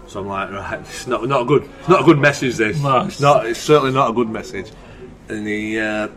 [0.08, 2.58] So I'm like, right, it's not not a good, it's not a good message.
[2.58, 3.06] This, No.
[3.06, 4.72] it's not, it's certainly not a good message.
[5.30, 6.10] And he, uh,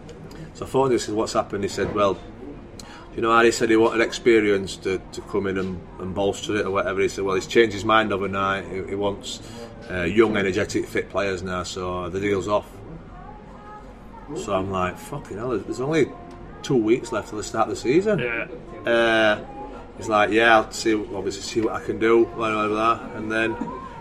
[0.54, 1.64] so I phoned him and said, what's happened?
[1.64, 2.18] He said, well,
[3.14, 6.66] you know, Harry said he wanted experience to, to come in and, and bolster it
[6.66, 7.02] or whatever.
[7.02, 8.64] He said, well, he's changed his mind overnight.
[8.64, 9.42] He, he wants
[9.90, 12.70] uh, young, energetic, fit players now, so the deal's off.
[14.34, 16.06] So I'm like, fucking hell, there's only
[16.62, 18.18] two weeks left till the start of the season.
[18.18, 18.90] Yeah.
[18.90, 19.44] Uh,
[19.98, 23.14] he's like, yeah, I'll see, obviously see what I can do, blah, blah, blah.
[23.14, 23.54] And then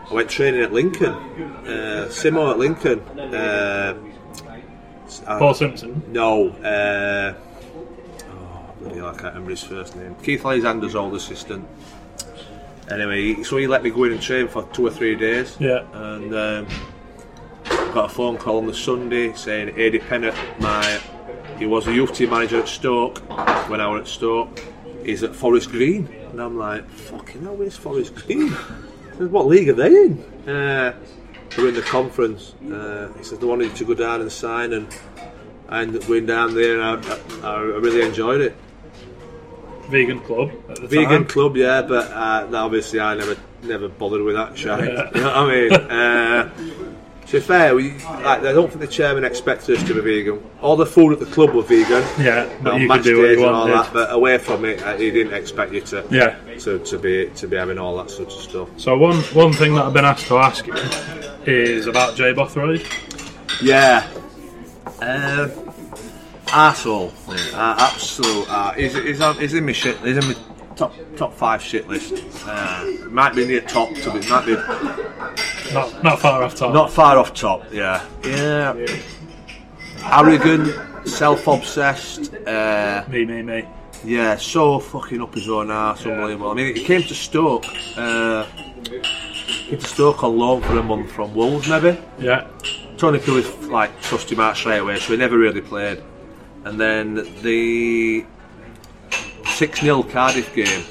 [0.09, 3.01] I went training at Lincoln, uh, Simo at Lincoln.
[3.19, 3.97] Uh,
[5.27, 6.01] I- Paul Simpson.
[6.09, 7.33] no, uh,
[8.31, 10.15] oh, bloody hell, I can't remember his first name.
[10.23, 11.67] Keith Alexander's old assistant.
[12.89, 15.55] Anyway, so he let me go in and train for two or three days.
[15.59, 15.85] Yeah.
[15.93, 16.67] And um,
[17.93, 20.99] got a phone call on the Sunday saying Ady Pennock, my
[21.57, 23.19] he was a youth team manager at Stoke
[23.69, 24.59] when I was at Stoke.
[25.05, 28.49] He's at Forest Green, and I'm like, fucking hell, where's Forest Green?
[29.29, 30.23] What league are they in?
[30.49, 30.93] Uh,
[31.57, 32.53] we're in the conference.
[32.71, 34.87] Uh, he said they wanted you to go down and sign, and
[35.69, 38.55] I ended up going down there, and I, I, I really enjoyed it.
[39.89, 40.51] Vegan club
[40.83, 41.25] Vegan time.
[41.25, 44.57] club, yeah, but uh, obviously I never never bothered with that.
[44.63, 44.77] Yeah.
[45.13, 45.73] You know what I mean?
[45.73, 46.53] Uh,
[47.27, 50.41] to be fair, we, like, I don't think the chairman expected us to be vegan.
[50.61, 52.03] All the food at the club were vegan.
[52.19, 54.81] Yeah, but you match could do what you and all that, but away from it,
[54.81, 56.37] uh, he didn't expect you to, Yeah.
[56.59, 58.69] to to be to be having all that sort of stuff.
[58.77, 60.73] So one one thing that I've been asked to ask you
[61.47, 62.85] is about Jay Bothroyd.
[63.61, 64.07] Yeah.
[65.01, 65.47] Uh,
[66.47, 67.11] arsehole.
[67.53, 68.45] Uh, absolute.
[68.49, 69.97] Uh, he's, he's, on, he's in my shit.
[69.99, 70.35] He's in my
[70.75, 72.23] top top five shit list.
[72.45, 73.93] Uh, might be near top.
[73.93, 74.53] To be, might be
[75.73, 76.73] Not not far off top.
[76.73, 77.71] not far off top.
[77.71, 78.05] Yeah.
[78.23, 78.75] Yeah.
[80.03, 82.33] Arrogant, self-obsessed.
[82.47, 83.67] Uh, me, me, me.
[84.03, 86.13] yeah, so fucking up his own arse, Yeah.
[86.13, 86.49] unbelievable.
[86.49, 87.65] I mean, he came to Stoke.
[87.95, 88.45] Uh,
[89.79, 91.97] Stoke on loan for a month from Wolves, maybe.
[92.19, 92.47] Yeah.
[92.97, 96.03] Tony Pulis like trust him out straight away, so he never really played.
[96.65, 98.25] And then the
[99.45, 100.83] six 0 Cardiff game.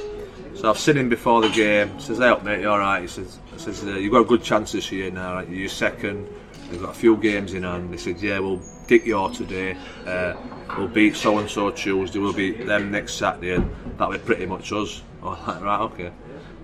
[0.55, 1.89] So I've seen him before the game.
[1.97, 4.21] He says, "Hey, up, mate, you all right?" He says, "I says uh, you've got
[4.21, 5.35] a good chance this year now.
[5.35, 5.49] Right?
[5.49, 6.29] You're second.
[6.71, 9.77] We've got a few games in hand." He said, "Yeah, we'll dick your today.
[10.07, 10.35] Uh,
[10.77, 12.19] we'll beat so and so Tuesday.
[12.19, 15.81] We'll beat them next Saturday, and that'll be pretty much us." I was like, "Right,
[15.81, 16.13] okay."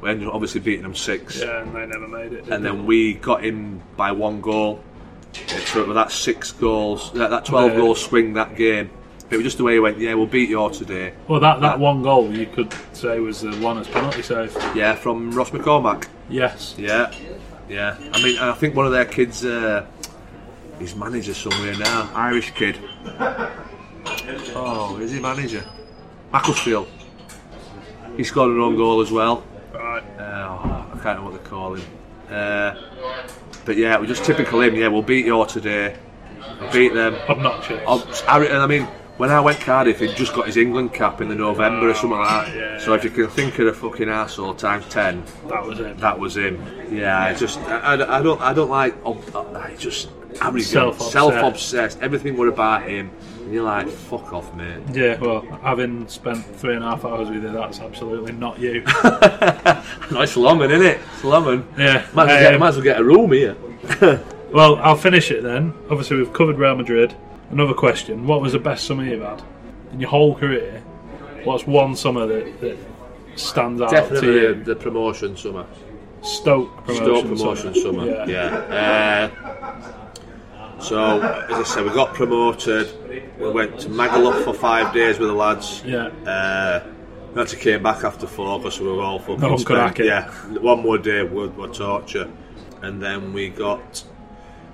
[0.06, 2.48] Up obviously beating them six Yeah, and they never made it.
[2.48, 2.68] and they?
[2.70, 4.82] then we got him by one goal.
[5.66, 7.78] So that six goals, that, that twelve Yeah.
[7.78, 8.90] goal swing that game.
[9.28, 9.98] It was just the way he went.
[9.98, 11.12] Yeah, we'll beat you all today.
[11.26, 14.56] well, that, that one goal you could say was the one as penalty save.
[14.74, 16.06] Yeah, from Ross McCormack.
[16.28, 16.74] Yes.
[16.78, 17.12] Yeah,
[17.68, 17.96] yeah.
[18.12, 19.84] I mean, I think one of their kids, uh,
[20.78, 22.08] he's manager somewhere now.
[22.14, 22.78] Irish kid.
[24.54, 25.64] Oh, is he manager?
[26.32, 26.88] Macclesfield.
[28.16, 29.44] He scored an own goal as well.
[29.96, 30.20] Right.
[30.20, 31.86] Uh, I can't know what they call him.
[32.30, 32.74] Uh,
[33.64, 34.74] but yeah, we're just typical him.
[34.74, 35.96] Yeah, we'll beat you all today.
[36.72, 37.14] Beat them.
[37.28, 38.22] Obnoxious.
[38.28, 38.82] I mean,
[39.16, 42.18] when I went Cardiff, he'd just got his England cap in the November or something
[42.18, 42.56] like that.
[42.56, 45.98] Yeah, so if you can think of a fucking asshole times ten, that was it.
[45.98, 46.62] that was him.
[46.90, 49.16] Yeah, I just I, I, I don't I don't like oh,
[49.54, 50.10] I just
[50.42, 51.12] arrogant, Self-obsessed.
[51.12, 51.98] self-obsessed.
[52.02, 53.10] Everything were about him,
[53.46, 54.82] and you're like, fuck off, mate.
[54.92, 58.82] Yeah, well, having spent three and a half hours with you, that's absolutely not you.
[60.10, 61.00] nice Lomond, isn't it?
[61.14, 61.64] It's Lomond.
[61.78, 62.04] yeah.
[62.12, 63.56] Might as, well get, um, might as well get a room here.
[64.52, 65.72] well, I'll finish it then.
[65.88, 67.14] Obviously, we've covered Real Madrid.
[67.50, 69.44] Another question: What was the best summer you've had
[69.92, 70.82] in your whole career?
[71.44, 72.76] What's one summer that, that
[73.36, 74.54] stands out to Definitely you?
[74.54, 75.66] the, the promotion summer.
[76.22, 77.04] Stoke promotion.
[77.04, 78.06] Stoke promotion summer.
[78.06, 78.26] Yeah.
[78.26, 79.30] Yeah.
[79.46, 80.05] Uh,
[80.80, 82.88] so, as I said, we got promoted.
[83.38, 85.82] We went to Magaluf for five days with the lads.
[85.84, 86.06] Yeah.
[86.26, 86.84] Uh,
[87.34, 89.98] we actually came back after four because we were all fucking No spent-.
[89.98, 92.30] Yeah, one more day were, were torture,
[92.82, 94.04] and then we got.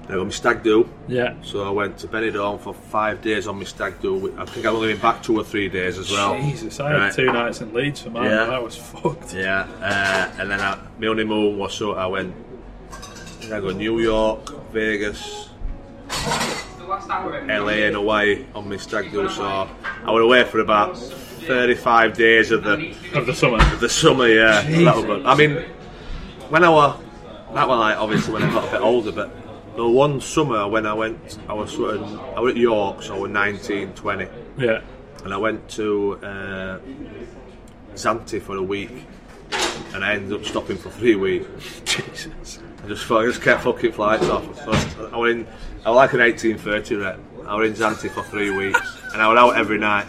[0.08, 0.88] I got my stag do.
[1.06, 1.34] Yeah.
[1.42, 4.36] So I went to Benidorm for five days on my stag do.
[4.36, 6.34] I think I've only been back two or three days as well.
[6.40, 8.24] Jesus, I had two nights in Leeds for mine.
[8.24, 8.46] Yeah.
[8.46, 9.32] That was fucked.
[9.32, 12.34] Yeah, uh, and then I, my honeymoon was so I went
[13.50, 15.48] I go New York, Vegas,
[17.48, 19.28] LA and away on my stag do.
[19.28, 23.58] So I was away for about 35 days of the Of the summer.
[23.76, 24.28] the summer.
[24.28, 25.26] Yeah, that was good.
[25.26, 25.56] I mean,
[26.50, 27.00] when I was
[27.54, 29.30] that was like obviously when I got a bit older, but
[29.76, 33.16] the one summer when I went, I was sort of I was at York, so
[33.16, 34.26] I was 19, 20
[34.58, 34.80] Yeah.
[35.24, 36.78] and I went to uh,
[37.94, 39.06] Zante for a week,
[39.94, 41.80] and I ended up stopping for three weeks.
[41.84, 42.58] Jesus.
[42.84, 44.44] I just, I just kept fucking flights off.
[44.56, 45.46] So I was, I was in,
[45.84, 47.18] I was like an 1830 rep.
[47.46, 48.80] I was in Zante for three weeks,
[49.12, 50.06] and I was out every night.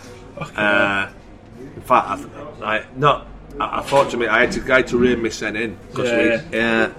[0.55, 1.09] Uh,
[1.57, 3.27] in fact, I, like not.
[3.59, 6.09] I, I thought to me, I had to, had to rein my sen in because
[6.09, 6.93] Yeah, we, yeah.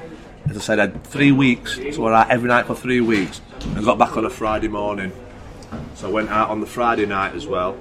[0.51, 3.01] As I said, I had three weeks, so I was out every night for three
[3.01, 3.41] weeks.
[3.77, 5.13] I got back on a Friday morning,
[5.95, 7.77] so I went out on the Friday night as well,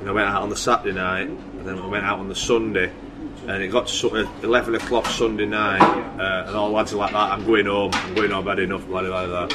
[0.00, 2.34] and I went out on the Saturday night, and then I went out on the
[2.34, 2.92] Sunday,
[3.46, 6.96] and it got to sort of 11 o'clock Sunday night, uh, and all lads are
[6.96, 9.48] like that, I'm going home, I'm going home, I've had enough, blah, blah, blah.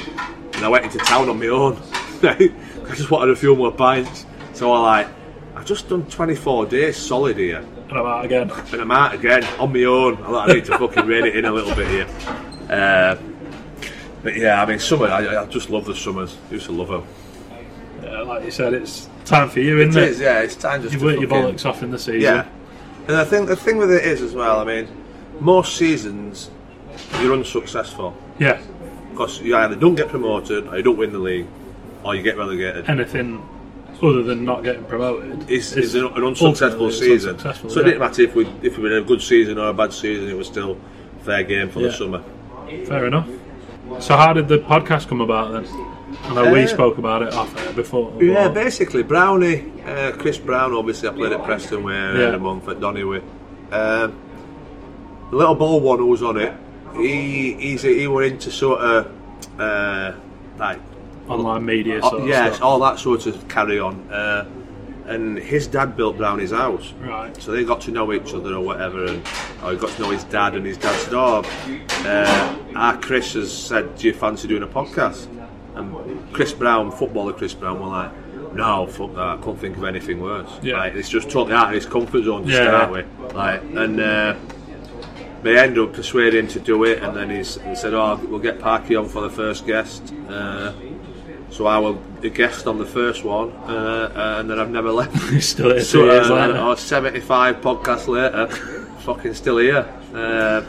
[0.58, 1.78] And I went into town on my own.
[2.24, 2.52] I
[2.96, 4.26] just wanted a few more pints.
[4.54, 5.08] So I like,
[5.56, 8.50] I've just done 24 days solid here, And I'm out again.
[8.52, 10.16] and I'm out again on my own.
[10.18, 12.08] I thought I need to fucking rein it in a little bit here.
[12.70, 13.16] Uh,
[14.24, 16.36] but yeah, I mean, summer, I, I just love the summers.
[16.50, 17.04] I used to love them.
[18.04, 20.12] Yeah, like you said, it's time for you, isn't It it?
[20.12, 22.22] is, yeah, it's time just You to work your bollocks off in the season.
[22.22, 22.48] Yeah,
[23.08, 24.60] and I think the thing with it is as well.
[24.60, 24.88] I mean,
[25.40, 26.50] most seasons
[27.22, 28.60] you're unsuccessful Yeah.
[29.18, 31.48] Because you either don't get promoted, or you don't win the league,
[32.04, 32.88] or you get relegated.
[32.90, 33.42] Anything
[34.04, 37.32] other than not getting promoted It's, it's an, an unsuccessful season.
[37.32, 37.92] unsuccessful, so it yeah.
[37.94, 40.30] didn't matter if we if we had a good season or a bad season.
[40.30, 40.78] It was still
[41.24, 41.88] fair game for Yeah.
[41.88, 42.24] the summer.
[42.86, 43.28] Fair enough.
[44.00, 45.66] So how did the podcast come about then?
[46.26, 48.14] I know we Uh, spoke about it off air before.
[48.22, 50.74] Yeah, basically Brownie, uh, Chris Brown.
[50.74, 52.36] Obviously, I played at Preston where Yeah.
[52.36, 53.22] a month at Donny Um,
[53.72, 56.54] the little ball one who was on it,
[56.96, 59.12] he he's he were into sort of
[59.60, 60.14] uh,
[60.58, 60.80] like
[61.28, 62.00] online media.
[62.00, 62.64] uh, Sort of yes, stuff.
[62.66, 63.96] all that sort of carry on.
[64.12, 64.46] Uh,
[65.06, 66.92] and his dad built Brownie's house.
[67.00, 67.34] Right.
[67.42, 70.26] So they got to know each other or whatever, and he got to know his
[70.26, 71.44] dad, and his dad said, "Oh,
[72.06, 75.28] uh, our Chris has said, do you fancy doing a podcast?"
[75.76, 79.20] And Chris Brown, footballer Chris Brown, were like, "No, fuck that.
[79.22, 80.50] I couldn't think of anything worse.
[80.62, 80.78] Yeah.
[80.78, 82.68] Like, it's just totally out of his comfort zone to Yeah.
[82.68, 83.34] start with.
[83.34, 84.36] Like, and uh,
[85.48, 88.40] they ended up persuading him to do it, and then he's, he said, "Oh, we'll
[88.40, 90.74] get Parky on for the first guest." Uh,
[91.50, 95.16] so I was a guest on the first one, uh, and then I've never left.
[95.42, 96.58] Still here So, uh, later.
[96.60, 98.48] oh, 75 podcasts later,
[99.00, 99.86] fucking still here.
[100.14, 100.64] Uh,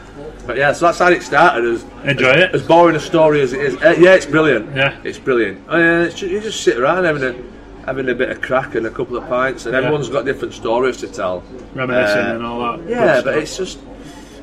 [0.45, 1.65] but yeah, so that's how it started.
[1.65, 2.55] As, Enjoy as, it?
[2.55, 3.75] As boring a story as it is.
[3.81, 4.75] Uh, yeah, it's brilliant.
[4.75, 4.99] Yeah.
[5.03, 5.67] It's brilliant.
[5.69, 8.85] Uh, it's ju- you just sit around having a, having a bit of crack and
[8.85, 9.79] a couple of pints, and Yeah.
[9.79, 11.41] everyone's got different stories to tell.
[11.73, 12.87] Reminiscing uh, and all that.
[12.89, 13.35] Yeah, but stuff.
[13.35, 13.79] it's just.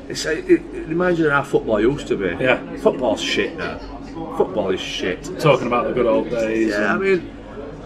[0.09, 2.43] It's, it, it reminds you of how football used to be.
[2.43, 2.77] Yeah.
[2.77, 3.77] Football's shit now.
[4.37, 5.23] Football is shit.
[5.39, 6.69] talking about the good old days.
[6.69, 7.29] Yeah, I mean,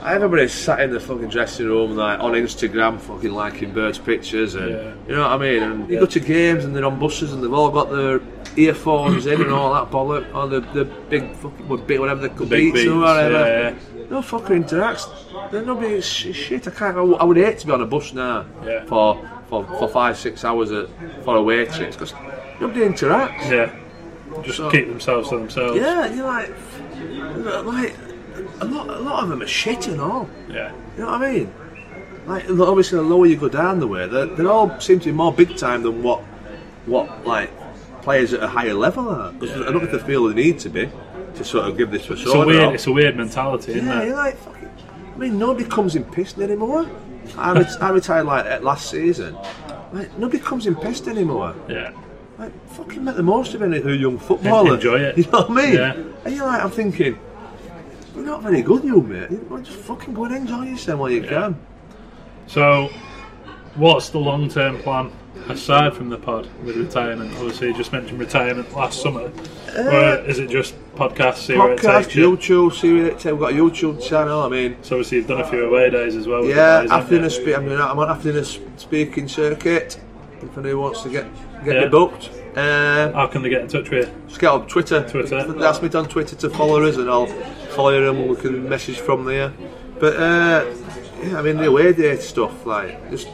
[0.03, 4.69] everybody's sat in the fucking dressing room, like on Instagram, fucking liking birds' pictures, and
[4.69, 4.93] Yeah.
[5.07, 5.63] you know what I mean.
[5.63, 8.21] And you go to games, and they're on buses, and they've all got their
[8.55, 12.49] earphones in and all that bollock, or the the big fucking bit whatever they could
[12.49, 13.33] big beats or whatever.
[13.33, 13.73] yeah.
[14.09, 15.07] No fucking interacts.
[15.51, 16.67] There's nobody sh- shit.
[16.67, 16.97] I can't.
[16.97, 18.85] I would hate to be on a bus now Yeah.
[18.85, 20.87] for, for for five six hours at,
[21.23, 22.13] for away trips because
[22.59, 23.51] nobody interacts.
[23.51, 23.75] yeah.
[24.43, 25.75] Just So- keep themselves to themselves.
[25.75, 26.49] Yeah, you're like,
[27.65, 27.93] like
[28.61, 30.29] a lot, a lot of them are shit and all.
[30.49, 30.71] Yeah.
[30.97, 31.53] You know what I mean?
[32.25, 35.11] Like obviously, the lower you go down the way, they they all seem to be
[35.11, 36.21] more big time than what
[36.85, 37.49] what like
[38.03, 39.33] players at a higher level are.
[39.33, 40.89] 'Cause I don't think they feel the need to be
[41.35, 42.29] to sort of give this persona.
[42.29, 42.73] It's a weird.
[42.75, 44.07] It's a weird mentality, isn't yeah, it?
[44.07, 44.69] you're like fucking.
[45.13, 46.85] I mean, nobody comes in pissed anymore.
[47.37, 49.37] I, ret- I retired like last season.
[49.93, 51.55] Like nobody comes in pissed anymore.
[51.67, 51.93] Yeah.
[52.37, 54.73] Like fucking make the most of any young footballer.
[54.75, 55.17] Enjoy it.
[55.17, 55.75] You know what I mean?
[55.75, 55.93] Yeah.
[56.25, 57.19] And you're like, I'm thinking,
[58.15, 59.31] you're not very good, you mate.
[59.31, 61.59] You to just fucking go and enjoy yourself while you can.
[62.47, 62.89] So,
[63.75, 65.11] what's the long term plan
[65.49, 67.31] aside from the pod with retirement?
[67.37, 69.31] Obviously, you just mentioned retirement last summer.
[69.75, 72.31] or is it just podcast, see where it Uh, Podcast, takes you?
[72.37, 73.25] YouTube, see where it takes.
[73.25, 74.41] We've got a YouTube channel.
[74.41, 76.41] I mean, So, obviously, you've done a few away days as well.
[76.41, 77.53] with yeah, the guys, after haven't the you?
[77.53, 78.43] spe- I'm, doing, I'm on after the
[78.77, 79.99] speaking circuit.
[80.41, 81.25] If anyone wants to get
[81.63, 81.81] get Yeah.
[81.83, 84.13] me booked, uh, How can they get in touch with you?
[84.27, 85.05] just get on Twitter.
[85.07, 85.37] Twitter.
[85.63, 87.27] Ask me on Twitter to follow us, and I'll
[87.75, 88.17] follow them.
[88.17, 89.53] and We can message from there.
[89.99, 90.65] But uh,
[91.23, 93.27] yeah, I mean the away day stuff, like just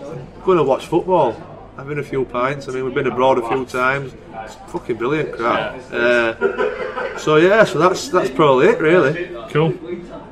[0.43, 1.33] going to watch football,
[1.77, 2.67] having a few pints.
[2.67, 4.13] I mean we've been abroad a few times.
[4.43, 5.75] It's fucking brilliant crap.
[5.91, 9.27] Uh, so yeah, so that's that's probably it really.
[9.49, 9.73] Cool.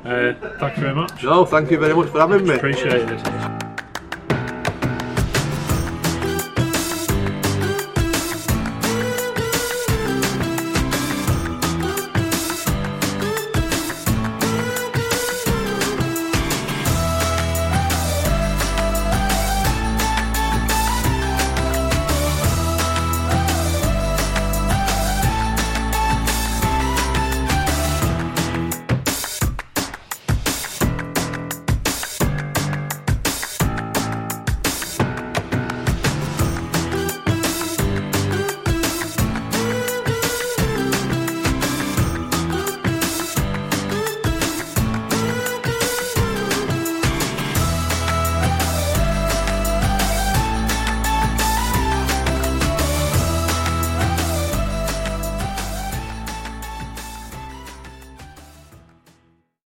[0.04, 1.22] Uh, thank you very much.
[1.24, 2.54] No, thank you very much for having me.
[2.54, 3.65] Appreciated.